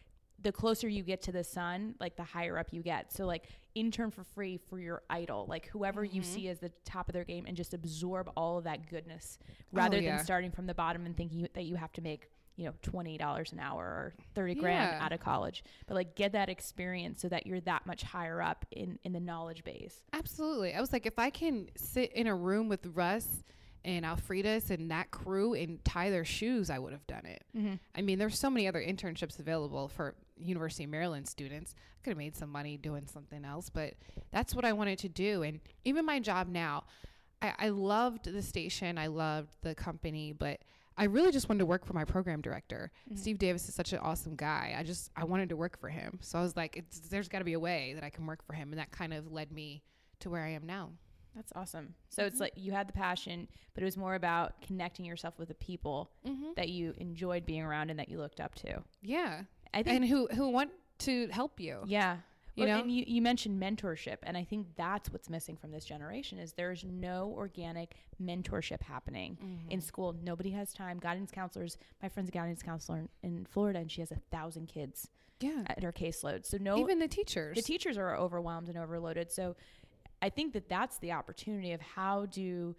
[0.41, 3.13] the closer you get to the sun, like the higher up you get.
[3.13, 6.25] So like intern for free for your idol, like whoever you Mhm.
[6.25, 9.39] see as the top of their game and just absorb all of that goodness
[9.73, 10.17] rather yeah.
[10.17, 13.19] than starting from the bottom and thinking that you have to make you know, twenty
[13.19, 15.05] dollars an hour or thirty grand Yeah.
[15.05, 18.65] out of college, but like get that experience so that you're that much higher up
[18.71, 20.05] in in the knowledge base.
[20.13, 20.75] Absolutely.
[20.75, 23.27] I was like, if I can sit in a room with Russ
[23.85, 27.43] and Alfredas and that crew and tie their shoes, I would have done it.
[27.57, 27.75] Mm-hmm.
[27.95, 31.75] I mean, there's so many other internships available for University of Maryland students.
[31.77, 33.93] I could have made some money doing something else, but
[34.31, 35.43] that's what I wanted to do.
[35.43, 36.85] And even my job now,
[37.43, 40.61] I, I loved the station, I loved the company, but
[40.97, 42.91] I really just wanted to work for my program director.
[43.11, 43.19] Mhm.
[43.19, 44.75] Steve Davis is such an awesome guy.
[44.79, 46.19] I just I wanted to work for him.
[46.23, 48.45] So I was like, it's, there's got to be a way that I can work
[48.45, 49.83] for him, and that kind of led me
[50.21, 50.91] to where I am now.
[51.35, 51.95] That's awesome.
[52.11, 52.41] So it's Mhm.
[52.41, 56.13] like you had the passion, but it was more about connecting yourself with the people
[56.25, 56.53] Mm-hmm.
[56.57, 58.85] that you enjoyed being around and that you looked up to.
[59.03, 61.83] Yeah, I think and who who want to help you?
[61.87, 62.19] Yeah.
[62.55, 62.81] You know?
[62.81, 66.53] and you, you mentioned mentorship, and I think that's what's missing from this generation is
[66.53, 69.71] there's no organic mentorship happening Mm-hmm.
[69.71, 70.15] in school.
[70.23, 70.99] Nobody has time.
[70.99, 74.69] Guidance counselors, my friend's a guidance counselor in, in Florida, and she has a thousand
[74.69, 75.09] kids
[75.41, 76.47] yeah, at her caseload.
[76.47, 77.57] So no, even the teachers.
[77.57, 79.33] the teachers are overwhelmed and overloaded.
[79.33, 79.57] So
[80.23, 82.75] I think that that's the opportunity of how do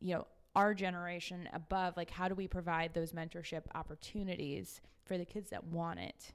[0.00, 5.24] you know our generation above, like how do we provide those mentorship opportunities for the
[5.24, 6.32] kids that want it?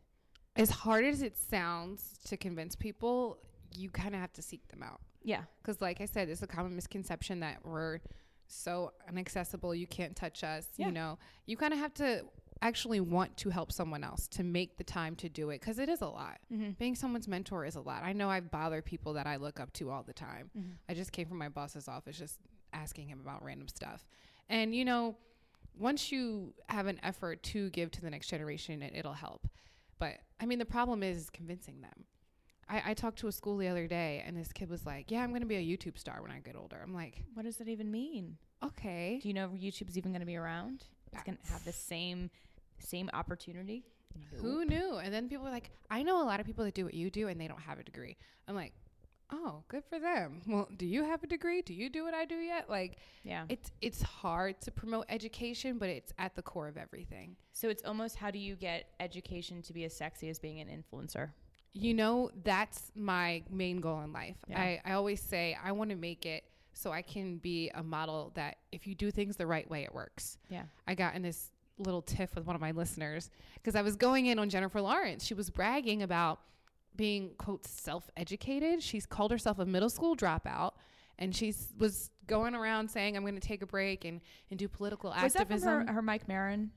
[0.56, 3.38] As hard as it sounds to convince people,
[3.76, 5.02] you kind of have to seek them out.
[5.24, 5.42] Yeah.
[5.62, 8.00] Because, like I said, it's a common misconception that we're
[8.48, 10.68] so inaccessible, you can't touch us.
[10.78, 10.88] Yeah.
[10.88, 12.26] You know, you kind of have to
[12.62, 15.90] actually want to help someone else to make the time to do it because it
[15.90, 16.38] is a lot.
[16.52, 16.72] Mm-hmm.
[16.80, 18.04] Being someone's mentor is a lot.
[18.04, 20.50] I know I bother people that I look up to all the time.
[20.58, 20.72] Mm-hmm.
[20.88, 22.38] I just came from my boss's office just
[22.72, 24.06] asking him about random stuff.
[24.50, 25.16] And, you know,
[25.78, 29.48] once you have an effort to give to the next generation, it, it'll help.
[30.00, 32.06] But I mean, the problem is convincing them.
[32.68, 35.22] I, I talked to a school the other day, and this kid was like, Yeah,
[35.22, 36.78] I'm going to be a YouTube star when I get older.
[36.82, 38.38] I'm like, What does that even mean?
[38.64, 39.20] Okay.
[39.22, 40.84] Do you know YouTube's even going to be around?
[41.14, 42.30] It's going to have the same
[42.80, 43.86] same opportunity.
[44.42, 44.98] Who knew?
[44.98, 47.10] And then people are like, I know a lot of people that do what you
[47.10, 48.18] do, and they don't have a degree.
[48.48, 48.74] I'm like,
[49.32, 50.42] Oh, good for them.
[50.48, 51.62] Well, do you have a degree?
[51.62, 52.70] Do you do what I do yet?
[52.70, 53.46] Like, Yeah.
[53.50, 57.36] it's it's hard to promote education, but it's at the core of everything.
[57.52, 60.68] so it's almost how do you get education to be as sexy as being an
[60.68, 61.32] influencer?
[61.74, 64.38] You know, that's my main goal in life.
[64.48, 64.60] Yeah.
[64.62, 68.32] I, I always say I want to make it so I can be a model
[68.36, 70.38] that if you do things the right way, it works.
[70.50, 70.64] Yeah.
[70.88, 74.28] I got in this little tiff with one of my listeners because I was going
[74.28, 75.26] in on Jennifer Lawrence.
[75.26, 76.40] She was bragging about
[76.96, 78.82] being, quote, self educated.
[78.82, 80.72] She's called herself a middle school dropout.
[81.18, 84.68] And she was going around saying, I'm going to take a break and, and do
[84.68, 85.80] political Was that activism.
[85.80, 86.72] from her, her Mike Maron?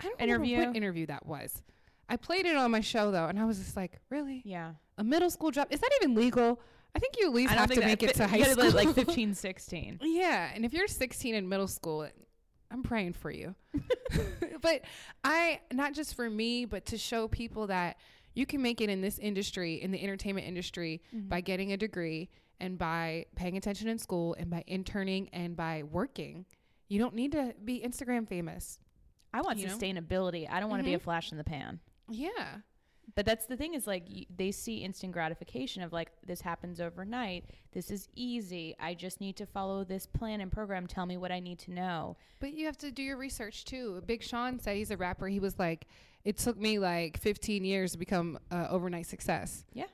[0.00, 0.58] I don't interview?
[0.58, 1.62] what interview that was.
[2.08, 4.42] I played it on my show though, and I was just like, really?
[4.44, 4.72] Yeah.
[4.98, 5.72] A middle school drop?
[5.72, 6.60] Is that even legal?
[6.94, 8.70] I think you at least have to make it to high school.
[8.70, 10.00] like 15, 16.
[10.02, 12.06] yeah, and if you're 16 in middle school,
[12.70, 13.54] I'm praying for you.
[14.60, 14.82] but
[15.24, 17.96] I, not just for me, but to show people that
[18.34, 21.28] you can make it in this industry, in the entertainment industry, Mm-hmm.
[21.28, 22.28] by getting a degree
[22.60, 26.44] and by paying attention in school and by interning and by working.
[26.88, 28.78] You don't need to be Instagram famous.
[29.32, 29.76] I want You know?
[29.76, 30.46] sustainability.
[30.48, 31.02] I don't want to be a Mhm.
[31.02, 31.80] flash in the pan.
[32.08, 32.58] Yeah.
[33.16, 36.80] But that's the thing is like y- they see instant gratification of like this happens
[36.80, 37.44] overnight.
[37.72, 38.74] This is easy.
[38.80, 40.86] I just need to follow this plan and program.
[40.86, 42.16] Tell me what I need to know.
[42.40, 44.02] But you have to do your research too.
[44.06, 45.28] Big Sean said he's a rapper.
[45.28, 45.86] He was like,
[46.24, 49.64] it took me like 15 years to become an overnight success.
[49.72, 49.84] Yeah.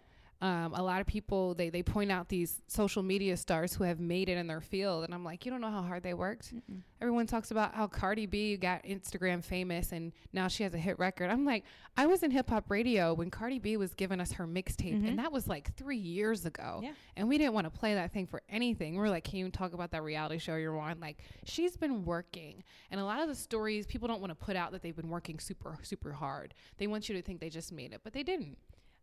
[0.43, 4.01] Um, a lot of people they they point out these social media stars who have
[4.01, 6.55] made it in their field, and I'm like, you don't know how hard they worked.
[7.03, 10.99] Everyone talks about how Cardi B got Instagram famous and now she has a hit
[10.99, 11.29] record.
[11.31, 11.65] I'm like,
[11.97, 15.09] I was in hip hop radio when Cardi B was giving us her mixtape, Mhm.
[15.09, 16.81] and that was like three years ago.
[16.83, 16.93] Yeah.
[17.17, 18.95] And we didn't want to play that thing for anything.
[18.97, 21.01] We are like, can you talk about that reality show you're on?
[21.01, 22.65] Like, she's been working.
[22.91, 25.11] And a lot of the stories, people don't want to put out that they've been
[25.11, 26.55] working super, super hard.
[26.79, 28.57] They want you to think they just made it, but they didn't.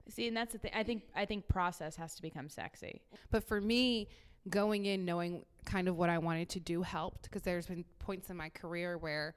[0.09, 0.71] See, and that's the thing.
[0.73, 3.01] I think I think process has to become sexy.
[3.29, 4.07] But for me,
[4.49, 8.29] going in knowing kind of what I wanted to do helped because there's been points
[8.29, 9.35] in my career where,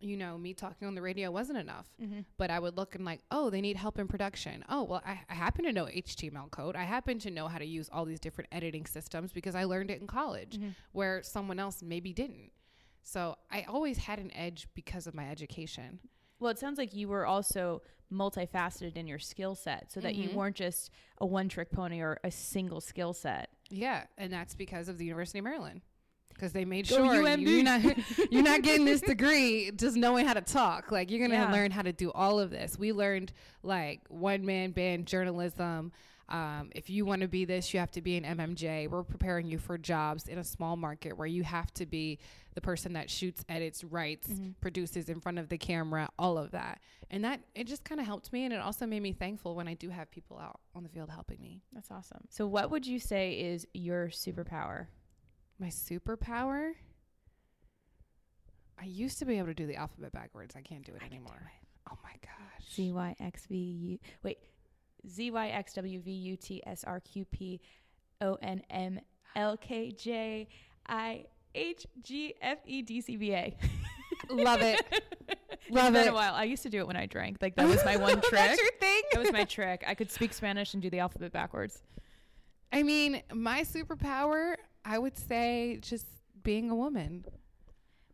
[0.00, 1.86] you know, me talking on the radio wasn't enough.
[2.00, 2.20] Mm-hmm.
[2.36, 4.64] But I would look and like, oh, they need help in production.
[4.68, 6.76] Oh, well, I, I happen to know HTML code.
[6.76, 9.90] I happen to know how to use all these different editing systems because I learned
[9.90, 10.70] it in college mm-hmm.
[10.92, 12.50] where someone else maybe didn't.
[13.02, 16.00] So I always had an edge because of my education.
[16.40, 20.28] Well, it sounds like you were also multifaceted in your skill set, so that you
[20.28, 20.34] Mhm.
[20.34, 23.50] weren't just a one-trick pony or a single skill set.
[23.70, 25.80] Yeah, and that's because of the University of Maryland.
[26.28, 27.42] Because they made Go sure UMD.
[27.48, 27.82] you're not
[28.32, 30.90] you're not getting this degree just knowing how to talk.
[30.90, 31.52] Like you're gonna Yeah.
[31.52, 32.76] learn how to do all of this.
[32.76, 35.92] We learned like one man band journalism.
[36.28, 38.88] Um, if you want to be this, you have to be an MMJ.
[38.88, 42.18] We're preparing you for jobs in a small market where you have to be
[42.54, 44.52] the person that shoots, edits, writes, Mm-hmm.
[44.60, 46.80] produces in front of the camera, all of that.
[47.10, 49.68] And that it just kind of helped me, and it also made me thankful when
[49.68, 51.62] I do have people out on the field helping me.
[51.72, 52.24] That's awesome.
[52.30, 54.86] So, what would you say is your superpower?
[55.58, 56.72] My superpower.
[58.80, 60.56] I used to be able to do the alphabet backwards.
[60.56, 61.52] I can't do it anymore.
[61.90, 62.74] Oh my gosh.
[62.74, 63.98] Z Y X V U.
[64.22, 64.38] Wait,
[65.08, 67.60] Z Y X W V U T S R Q P
[68.20, 69.00] O N M
[69.36, 70.48] L K J
[70.86, 73.56] I H G F E D C B A.
[74.30, 74.80] Love it.
[75.66, 76.10] It's Love been it.
[76.10, 76.34] a while.
[76.34, 77.38] I used to do it when I drank.
[77.40, 78.32] Like that was my one trick.
[78.32, 79.00] That's your thing.
[79.12, 79.82] that was my trick.
[79.86, 81.80] I could speak Spanish and do the alphabet backwards.
[82.70, 86.04] I mean, my superpower, I would say, just
[86.42, 87.24] being a woman.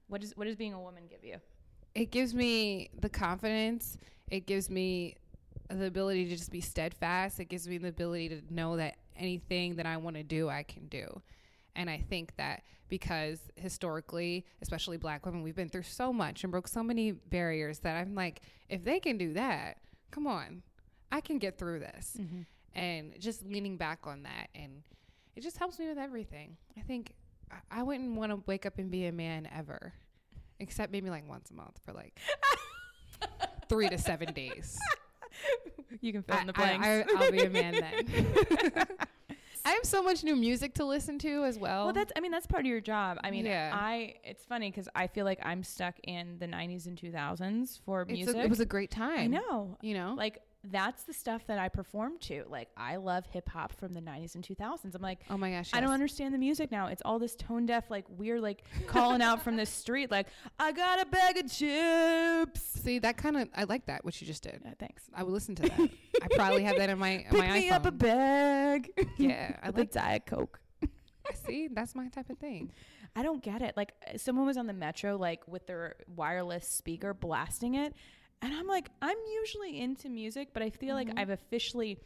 [0.07, 1.39] What does what does being a woman give you?
[1.97, 3.99] It gives me the confidence.
[4.31, 5.17] It gives me
[5.71, 7.41] the ability to just be steadfast.
[7.41, 10.63] It gives me the ability to know that anything that I want to do, I
[10.63, 11.23] can do.
[11.77, 16.51] And I think that because historically, especially black women, we've been through so much and
[16.51, 19.79] broke so many barriers that I'm like, if they can do that,
[20.11, 20.63] come on,
[21.13, 22.17] I can get through this.
[22.21, 22.41] Mm-hmm.
[22.75, 24.49] And just leaning back on that.
[24.55, 24.83] And
[25.37, 26.57] it just helps me with everything.
[26.77, 27.15] I think
[27.51, 29.93] I- I wouldn't want to wake up and be a man ever,
[30.59, 32.19] except maybe like once a month for like
[33.69, 34.79] three to seven days.
[36.03, 36.87] You can fill in the blanks.
[36.87, 38.87] I, I'll be a man then.
[39.65, 41.85] I have so much new music to listen to as well.
[41.87, 43.19] well, that's I mean that's part of your job.
[43.23, 43.71] I mean, Yeah.
[43.75, 48.03] I it's funny because I feel like I'm stuck in the 90s and 2000s for
[48.03, 48.37] It's music.
[48.37, 49.19] a, it was a great time.
[49.19, 49.77] I know.
[49.83, 52.45] You know, Like that's the stuff that I perform to.
[52.49, 54.95] Like I love hip hop from the 90s and 2000s.
[54.95, 56.87] I'm like oh my gosh, I don't understand the music now.
[56.89, 60.27] It's all this tone deaf, like we're like calling out from the street, like
[60.59, 62.61] I got a bag of chips.
[62.61, 64.61] See that kind of I like that what you just did.
[64.67, 65.05] Uh, thanks.
[65.15, 65.91] I would listen to that.
[66.23, 68.91] I probably have that in my Pick my me up a bag.
[69.17, 69.93] yeah, I like.
[69.93, 70.61] diet coke.
[71.47, 72.71] see, that's my type of thing.
[73.17, 73.77] I don't get it.
[73.77, 77.95] Like someone was on the metro, like with their wireless speaker blasting it,
[78.43, 81.09] and I'm like, I'm usually into music, but I feel Mm-hmm.
[81.11, 81.99] like I've officially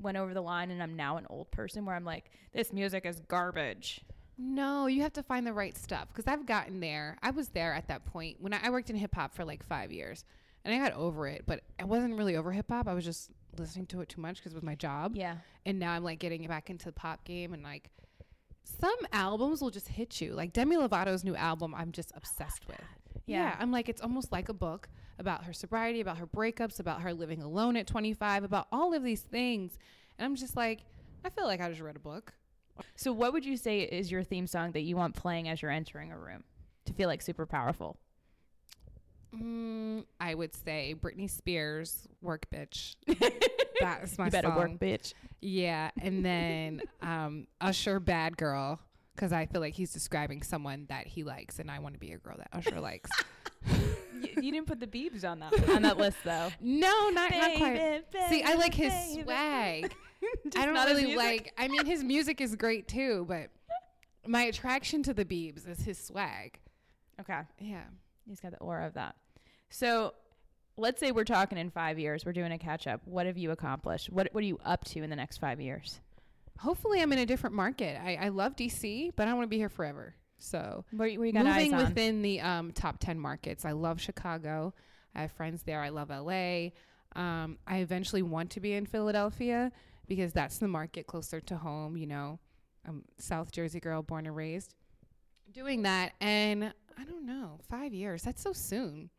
[0.00, 3.04] went over the line, and I'm now an old person where I'm like, this music
[3.04, 4.00] is garbage.
[4.38, 7.18] No, you have to find the right stuff because I've gotten there.
[7.22, 9.62] I was there at that point when I, I worked in hip hop for like
[9.64, 10.24] five years,
[10.64, 11.44] and I got over it.
[11.46, 12.88] But I wasn't really over hip hop.
[12.88, 15.12] I was just listening to it too much because it was my job.
[15.14, 15.36] Yeah.
[15.66, 17.90] And now I'm like getting back into the pop game and like
[18.64, 20.32] some albums will just hit you.
[20.32, 22.80] Like Demi Lovato's new album, I'm just obsessed with.
[23.26, 23.50] Yeah.
[23.50, 23.56] Yeah.
[23.60, 24.88] I'm like it's almost like a book
[25.22, 29.02] about her sobriety, about her breakups, about her living alone at 25, about all of
[29.02, 29.78] these things.
[30.18, 30.80] And I'm just like,
[31.24, 32.34] I feel like I just read a book.
[32.96, 35.70] So, what would you say is your theme song that you want playing as you're
[35.70, 36.44] entering a room
[36.84, 37.96] to feel like super powerful?
[39.34, 42.96] Mm, I would say Britney Spears, "Work Bitch."
[43.80, 44.56] that is my you better song.
[44.56, 45.14] work, bitch.
[45.40, 48.80] Yeah, and then um, Usher, "Bad Girl,"
[49.14, 52.12] because I feel like he's describing someone that he likes, and I want to be
[52.12, 53.10] a girl that Usher likes.
[54.36, 56.50] you, didn't put the Beebs on that on that list though.
[56.60, 57.74] No, not not quite.
[58.12, 59.22] Baby, See, I like his baby.
[59.22, 59.94] swag.
[60.56, 61.52] I don't really like.
[61.58, 63.48] I mean, his music is great too, but
[64.26, 66.58] my attraction to the Biebs is his swag.
[67.20, 67.82] Okay, Yeah.
[68.26, 69.16] he's got the aura of that.
[69.70, 70.14] So,
[70.76, 72.24] let's say we're talking in five years.
[72.24, 73.00] We're doing a catch up.
[73.04, 74.10] What have you accomplished?
[74.10, 76.00] What What are you up to in the next five years?
[76.58, 77.98] Hopefully, I'm in a different market.
[78.00, 80.14] I, I love DC, but I don't want to be here forever.
[80.42, 83.64] So Where, where you got moving within the um, top 10 markets.
[83.64, 84.74] I love Chicago.
[85.14, 85.80] I have friends there.
[85.80, 86.70] I love LA.
[87.14, 89.70] Um, I eventually want to be in Philadelphia
[90.08, 91.96] because that's the market closer to home.
[91.96, 92.38] You know,
[92.86, 94.74] I'm South Jersey girl, born and raised.
[95.52, 98.22] Doing that, and I don't know, five years.
[98.22, 99.10] That's so soon.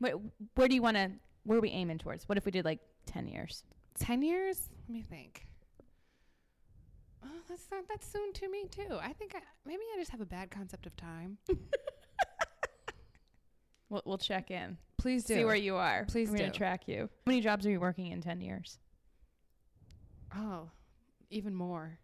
[0.00, 0.14] Where,
[0.54, 1.10] where do you want to?
[1.44, 2.28] Where are we aiming towards?
[2.28, 3.64] What if we did like ten years?
[3.98, 4.68] 10 years?
[4.88, 5.46] Let me think.
[7.24, 8.98] Oh, that's not that soon to me too.
[9.00, 11.38] I think I, maybe I just have a bad concept of time.
[13.90, 14.76] We'll, we'll check in.
[14.98, 15.34] Please do.
[15.34, 16.04] See where you are.
[16.08, 16.58] Please I'm gonna do.
[16.58, 17.08] track you.
[17.24, 18.78] How many jobs are you working in ten years?
[20.36, 20.68] Oh,
[21.30, 21.98] even more.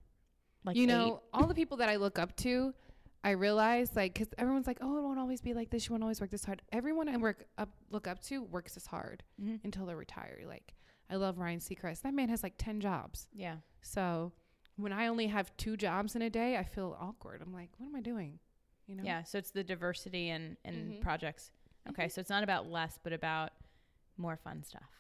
[0.64, 0.86] Like you eight?
[0.86, 2.72] know, all the people that I look up to,
[3.22, 5.86] I realize like because everyone's like, oh, it won't always be like this.
[5.86, 6.62] You won't always work this hard.
[6.72, 9.60] Everyone I work up look up to works this hard Mhm.
[9.64, 10.40] until they retire.
[10.48, 10.72] Like
[11.10, 12.00] I love Ryan Seacrest.
[12.00, 13.26] That man has like ten jobs.
[13.34, 13.56] Yeah.
[13.82, 14.32] So
[14.76, 17.42] when I only have two jobs in a day, I feel awkward.
[17.42, 18.38] I'm like, what am I doing?
[18.86, 19.02] You know?
[19.04, 19.22] Yeah.
[19.22, 21.00] So it's the diversity and and Mhm.
[21.00, 21.52] projects.
[21.88, 22.08] Okay.
[22.08, 23.52] So it's not about less, but about
[24.16, 24.90] more fun stuff.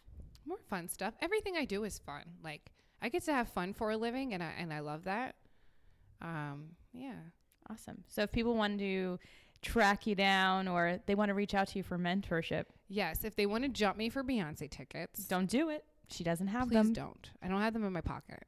[0.46, 1.14] more fun stuff.
[1.22, 2.24] Everything I do is fun.
[2.42, 5.36] Like I get to have fun for a living, and I and I love that.
[6.20, 7.14] Um, yeah.
[7.70, 8.04] Awesome.
[8.08, 9.18] So if people want to
[9.62, 13.34] track you down or they want to reach out to you for mentorship, Yes, if
[13.34, 15.84] they want to jump me for Beyonce tickets, don't do it.
[16.08, 16.86] She doesn't have Please them.
[16.88, 17.30] Please don't.
[17.42, 18.44] I don't have them in my pocket,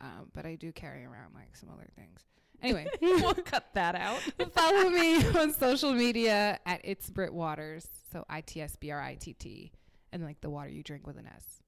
[0.00, 2.20] um, but I do carry around like some other things.
[2.60, 4.18] Anyway, we'll cut that out.
[4.52, 7.86] follow me on social media at it's Britt Waters.
[8.10, 9.70] So I T S B R I T T,
[10.12, 11.62] and like the water you drink with an S.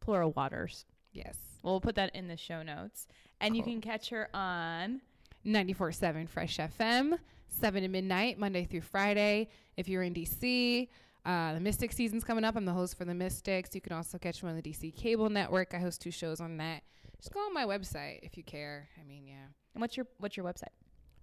[0.00, 0.86] Plural waters.
[1.12, 1.36] Yes.
[1.62, 3.06] We'll put that in the show notes.
[3.42, 5.02] And you can catch her on
[5.44, 7.18] 94.7 Fresh FM,
[7.48, 9.48] 7 to midnight, Monday through Friday.
[9.76, 10.88] If you're in DC,
[11.24, 12.56] uh, the Mystic season's coming up.
[12.56, 13.74] I'm the host for the Mystics.
[13.74, 15.74] You can also catch me on the DC Cable Network.
[15.74, 16.82] I host two shows on that.
[17.22, 18.88] Just go on my website if you care.
[19.00, 19.46] I mean, yeah.
[19.74, 20.74] and what's your what's your website?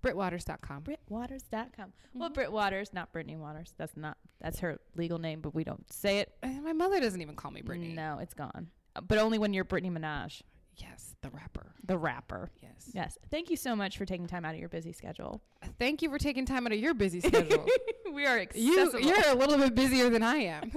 [0.01, 0.83] BrittWaters.com.
[0.83, 1.91] BrittWaters.com.
[2.13, 2.33] Well, Mhm.
[2.33, 3.73] Britt Waters, not Brittany Waters.
[3.77, 6.33] That's not that's her legal name, but we don't say it.
[6.41, 7.89] Uh, my mother doesn't even call me Brittany.
[7.93, 8.69] No, it's gone.
[8.95, 10.41] Uh, But only when you're Brittany Minaj,
[10.77, 11.73] Yes, the rapper.
[11.83, 12.49] the rapper.
[12.61, 12.91] Yes.
[12.93, 13.17] Yes.
[13.29, 15.41] Thank you so much for taking time out of your busy schedule.
[15.61, 17.67] Uh, Thank you for taking time out of your busy schedule.
[18.13, 20.71] we are you, accessible you're a little bit busier than I am.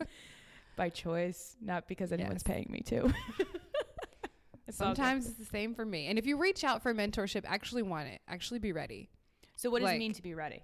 [0.76, 2.54] by choice, not because anyone's Yes.
[2.54, 3.12] paying me to.
[4.68, 4.76] It's.
[4.76, 6.06] Sometimes it's the same for me.
[6.06, 8.20] And if you reach out for mentorship, actually want it.
[8.28, 9.08] Actually be ready.
[9.56, 10.62] So what does it mean to be ready?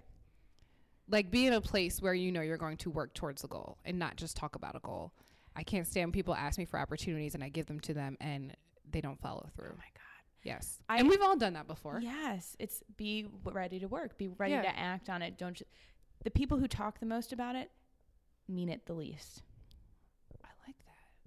[1.07, 3.77] like be in a place where you know you're going to work towards a goal
[3.85, 5.11] and not just talk about a goal.
[5.55, 8.55] I can't stand people ask me for opportunities and I give them to them and
[8.89, 9.69] they don't follow through.
[9.73, 10.23] Oh my god.
[10.43, 10.79] Yes.
[10.89, 11.99] I- and we've all done that before.
[12.01, 14.17] Yes, it's be ready to work.
[14.17, 14.63] Be ready Yeah.
[14.63, 15.37] to act on it.
[15.37, 15.65] Don't ju-
[16.23, 17.69] the people who talk the most about it
[18.47, 19.43] mean it the least.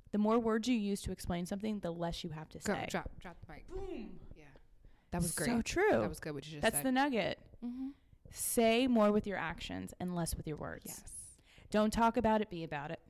[0.09, 0.13] I like that.
[0.13, 2.87] The more words you use to explain something, the less you have to Go, say.
[2.91, 3.69] drop drop the mic.
[3.69, 4.11] Boom.
[4.37, 4.45] Yeah.
[5.11, 5.49] That was great.
[5.49, 6.01] So true.
[6.01, 6.73] That was good what you just said.
[6.73, 6.87] That's said.
[6.87, 7.39] the nugget.
[7.65, 7.89] mm-hmm.
[8.31, 10.85] Say more with your actions and less with your words.
[10.87, 11.03] Yes.
[11.71, 13.01] Don't talk about it, be about it.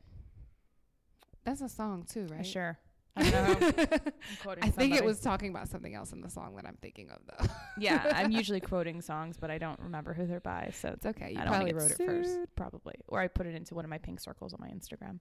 [1.45, 2.47] That's a song too, right?
[2.47, 2.79] Sure.
[3.19, 3.87] I don't know.
[3.91, 6.77] I'm quoting I think it was talking about something else in the song that I'm
[6.81, 7.53] thinking of though.
[7.79, 10.71] yeah, I'm usually quoting songs, but I don't remember who they're by.
[10.73, 11.33] So it's okay.
[11.33, 12.39] You I probably wrote it first.
[12.55, 12.95] Probably.
[13.09, 15.19] Or I put it into one of my pink circles on my Instagram.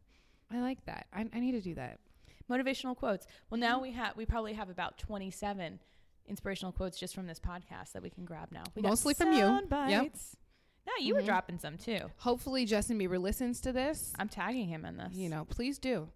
[0.51, 1.07] I like that.
[1.13, 1.99] I, I need to do that.
[2.49, 3.25] Motivational quotes.
[3.49, 3.69] Well, Mm-hmm.
[3.69, 5.79] now we have we probably have about 27
[6.27, 8.63] inspirational quotes just from this podcast that we can grab now.
[8.75, 9.39] We Mostly from you.
[9.39, 10.13] sound Yep.
[10.85, 11.25] No, you were Mhm.
[11.25, 11.99] dropping some too.
[12.17, 14.13] Hopefully Justin Bieber listens to this.
[14.17, 15.13] I'm tagging him in this.
[15.15, 16.09] You know, please do.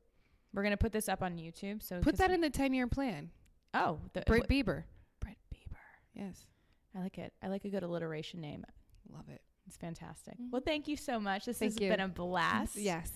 [0.54, 1.82] we're gonna put this up on YouTube.
[1.82, 3.32] So put that in the 10 year plan.
[3.74, 4.84] Oh, the Britt what- Bieber.
[5.22, 5.78] Britt Bieber.
[6.14, 6.46] Yes.
[6.94, 7.34] I like it.
[7.42, 8.66] I like a good alliteration name.
[9.10, 9.42] Love it.
[9.68, 10.38] It's fantastic.
[10.38, 10.52] Mhm.
[10.52, 11.46] Well, thank you so much.
[11.46, 11.90] This Thank has you.
[11.90, 12.76] been a blast.
[12.76, 13.12] Yes.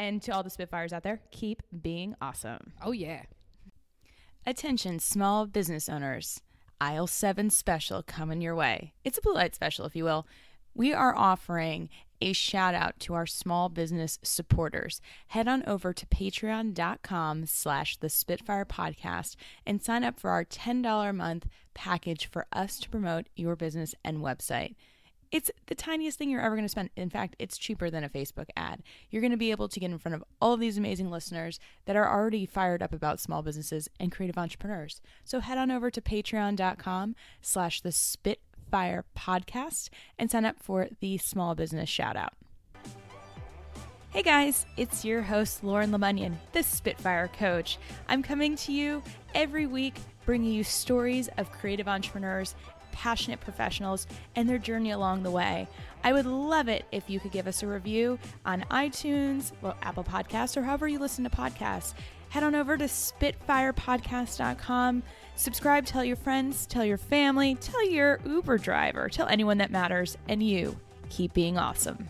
[0.00, 2.72] And to all the Spitfires out there, keep being awesome.
[2.80, 3.24] Oh, yeah.
[4.46, 6.40] Attention, small business owners.
[6.80, 8.94] Aisle 7 special coming your way.
[9.04, 10.26] It's a blue light special, if you will.
[10.74, 11.90] We are offering
[12.22, 15.02] a shout out to our small business supporters.
[15.28, 19.36] Head on over to patreon.com slash the Spitfire podcast
[19.66, 23.94] and sign up for our $10 a month package for us to promote your business
[24.02, 24.76] and website.
[25.32, 26.90] It's the tiniest thing you're ever going to spend.
[26.96, 28.82] In fact, it's cheaper than a Facebook ad.
[29.10, 31.60] You're going to be able to get in front of all of these amazing listeners
[31.84, 35.00] that are already fired up about small businesses and creative entrepreneurs.
[35.24, 41.16] So head on over to patreon.com slash the Spitfire podcast and sign up for the
[41.18, 42.32] small business shout out.
[44.10, 47.78] Hey guys, it's your host, Lauren Lemunion, the Spitfire Coach.
[48.08, 49.00] I'm coming to you
[49.36, 49.94] every week
[50.26, 52.56] bringing you stories of creative entrepreneurs,
[53.00, 55.66] passionate professionals, and their journey along the way.
[56.04, 60.04] I would love it if you could give us a review on iTunes, well, Apple
[60.04, 61.94] Podcasts, or however you listen to podcasts.
[62.28, 65.02] Head on over to SpitfirePodcast.com.
[65.34, 70.18] Subscribe, tell your friends, tell your family, tell your Uber driver, tell anyone that matters,
[70.28, 70.76] and you
[71.08, 72.06] keep being awesome.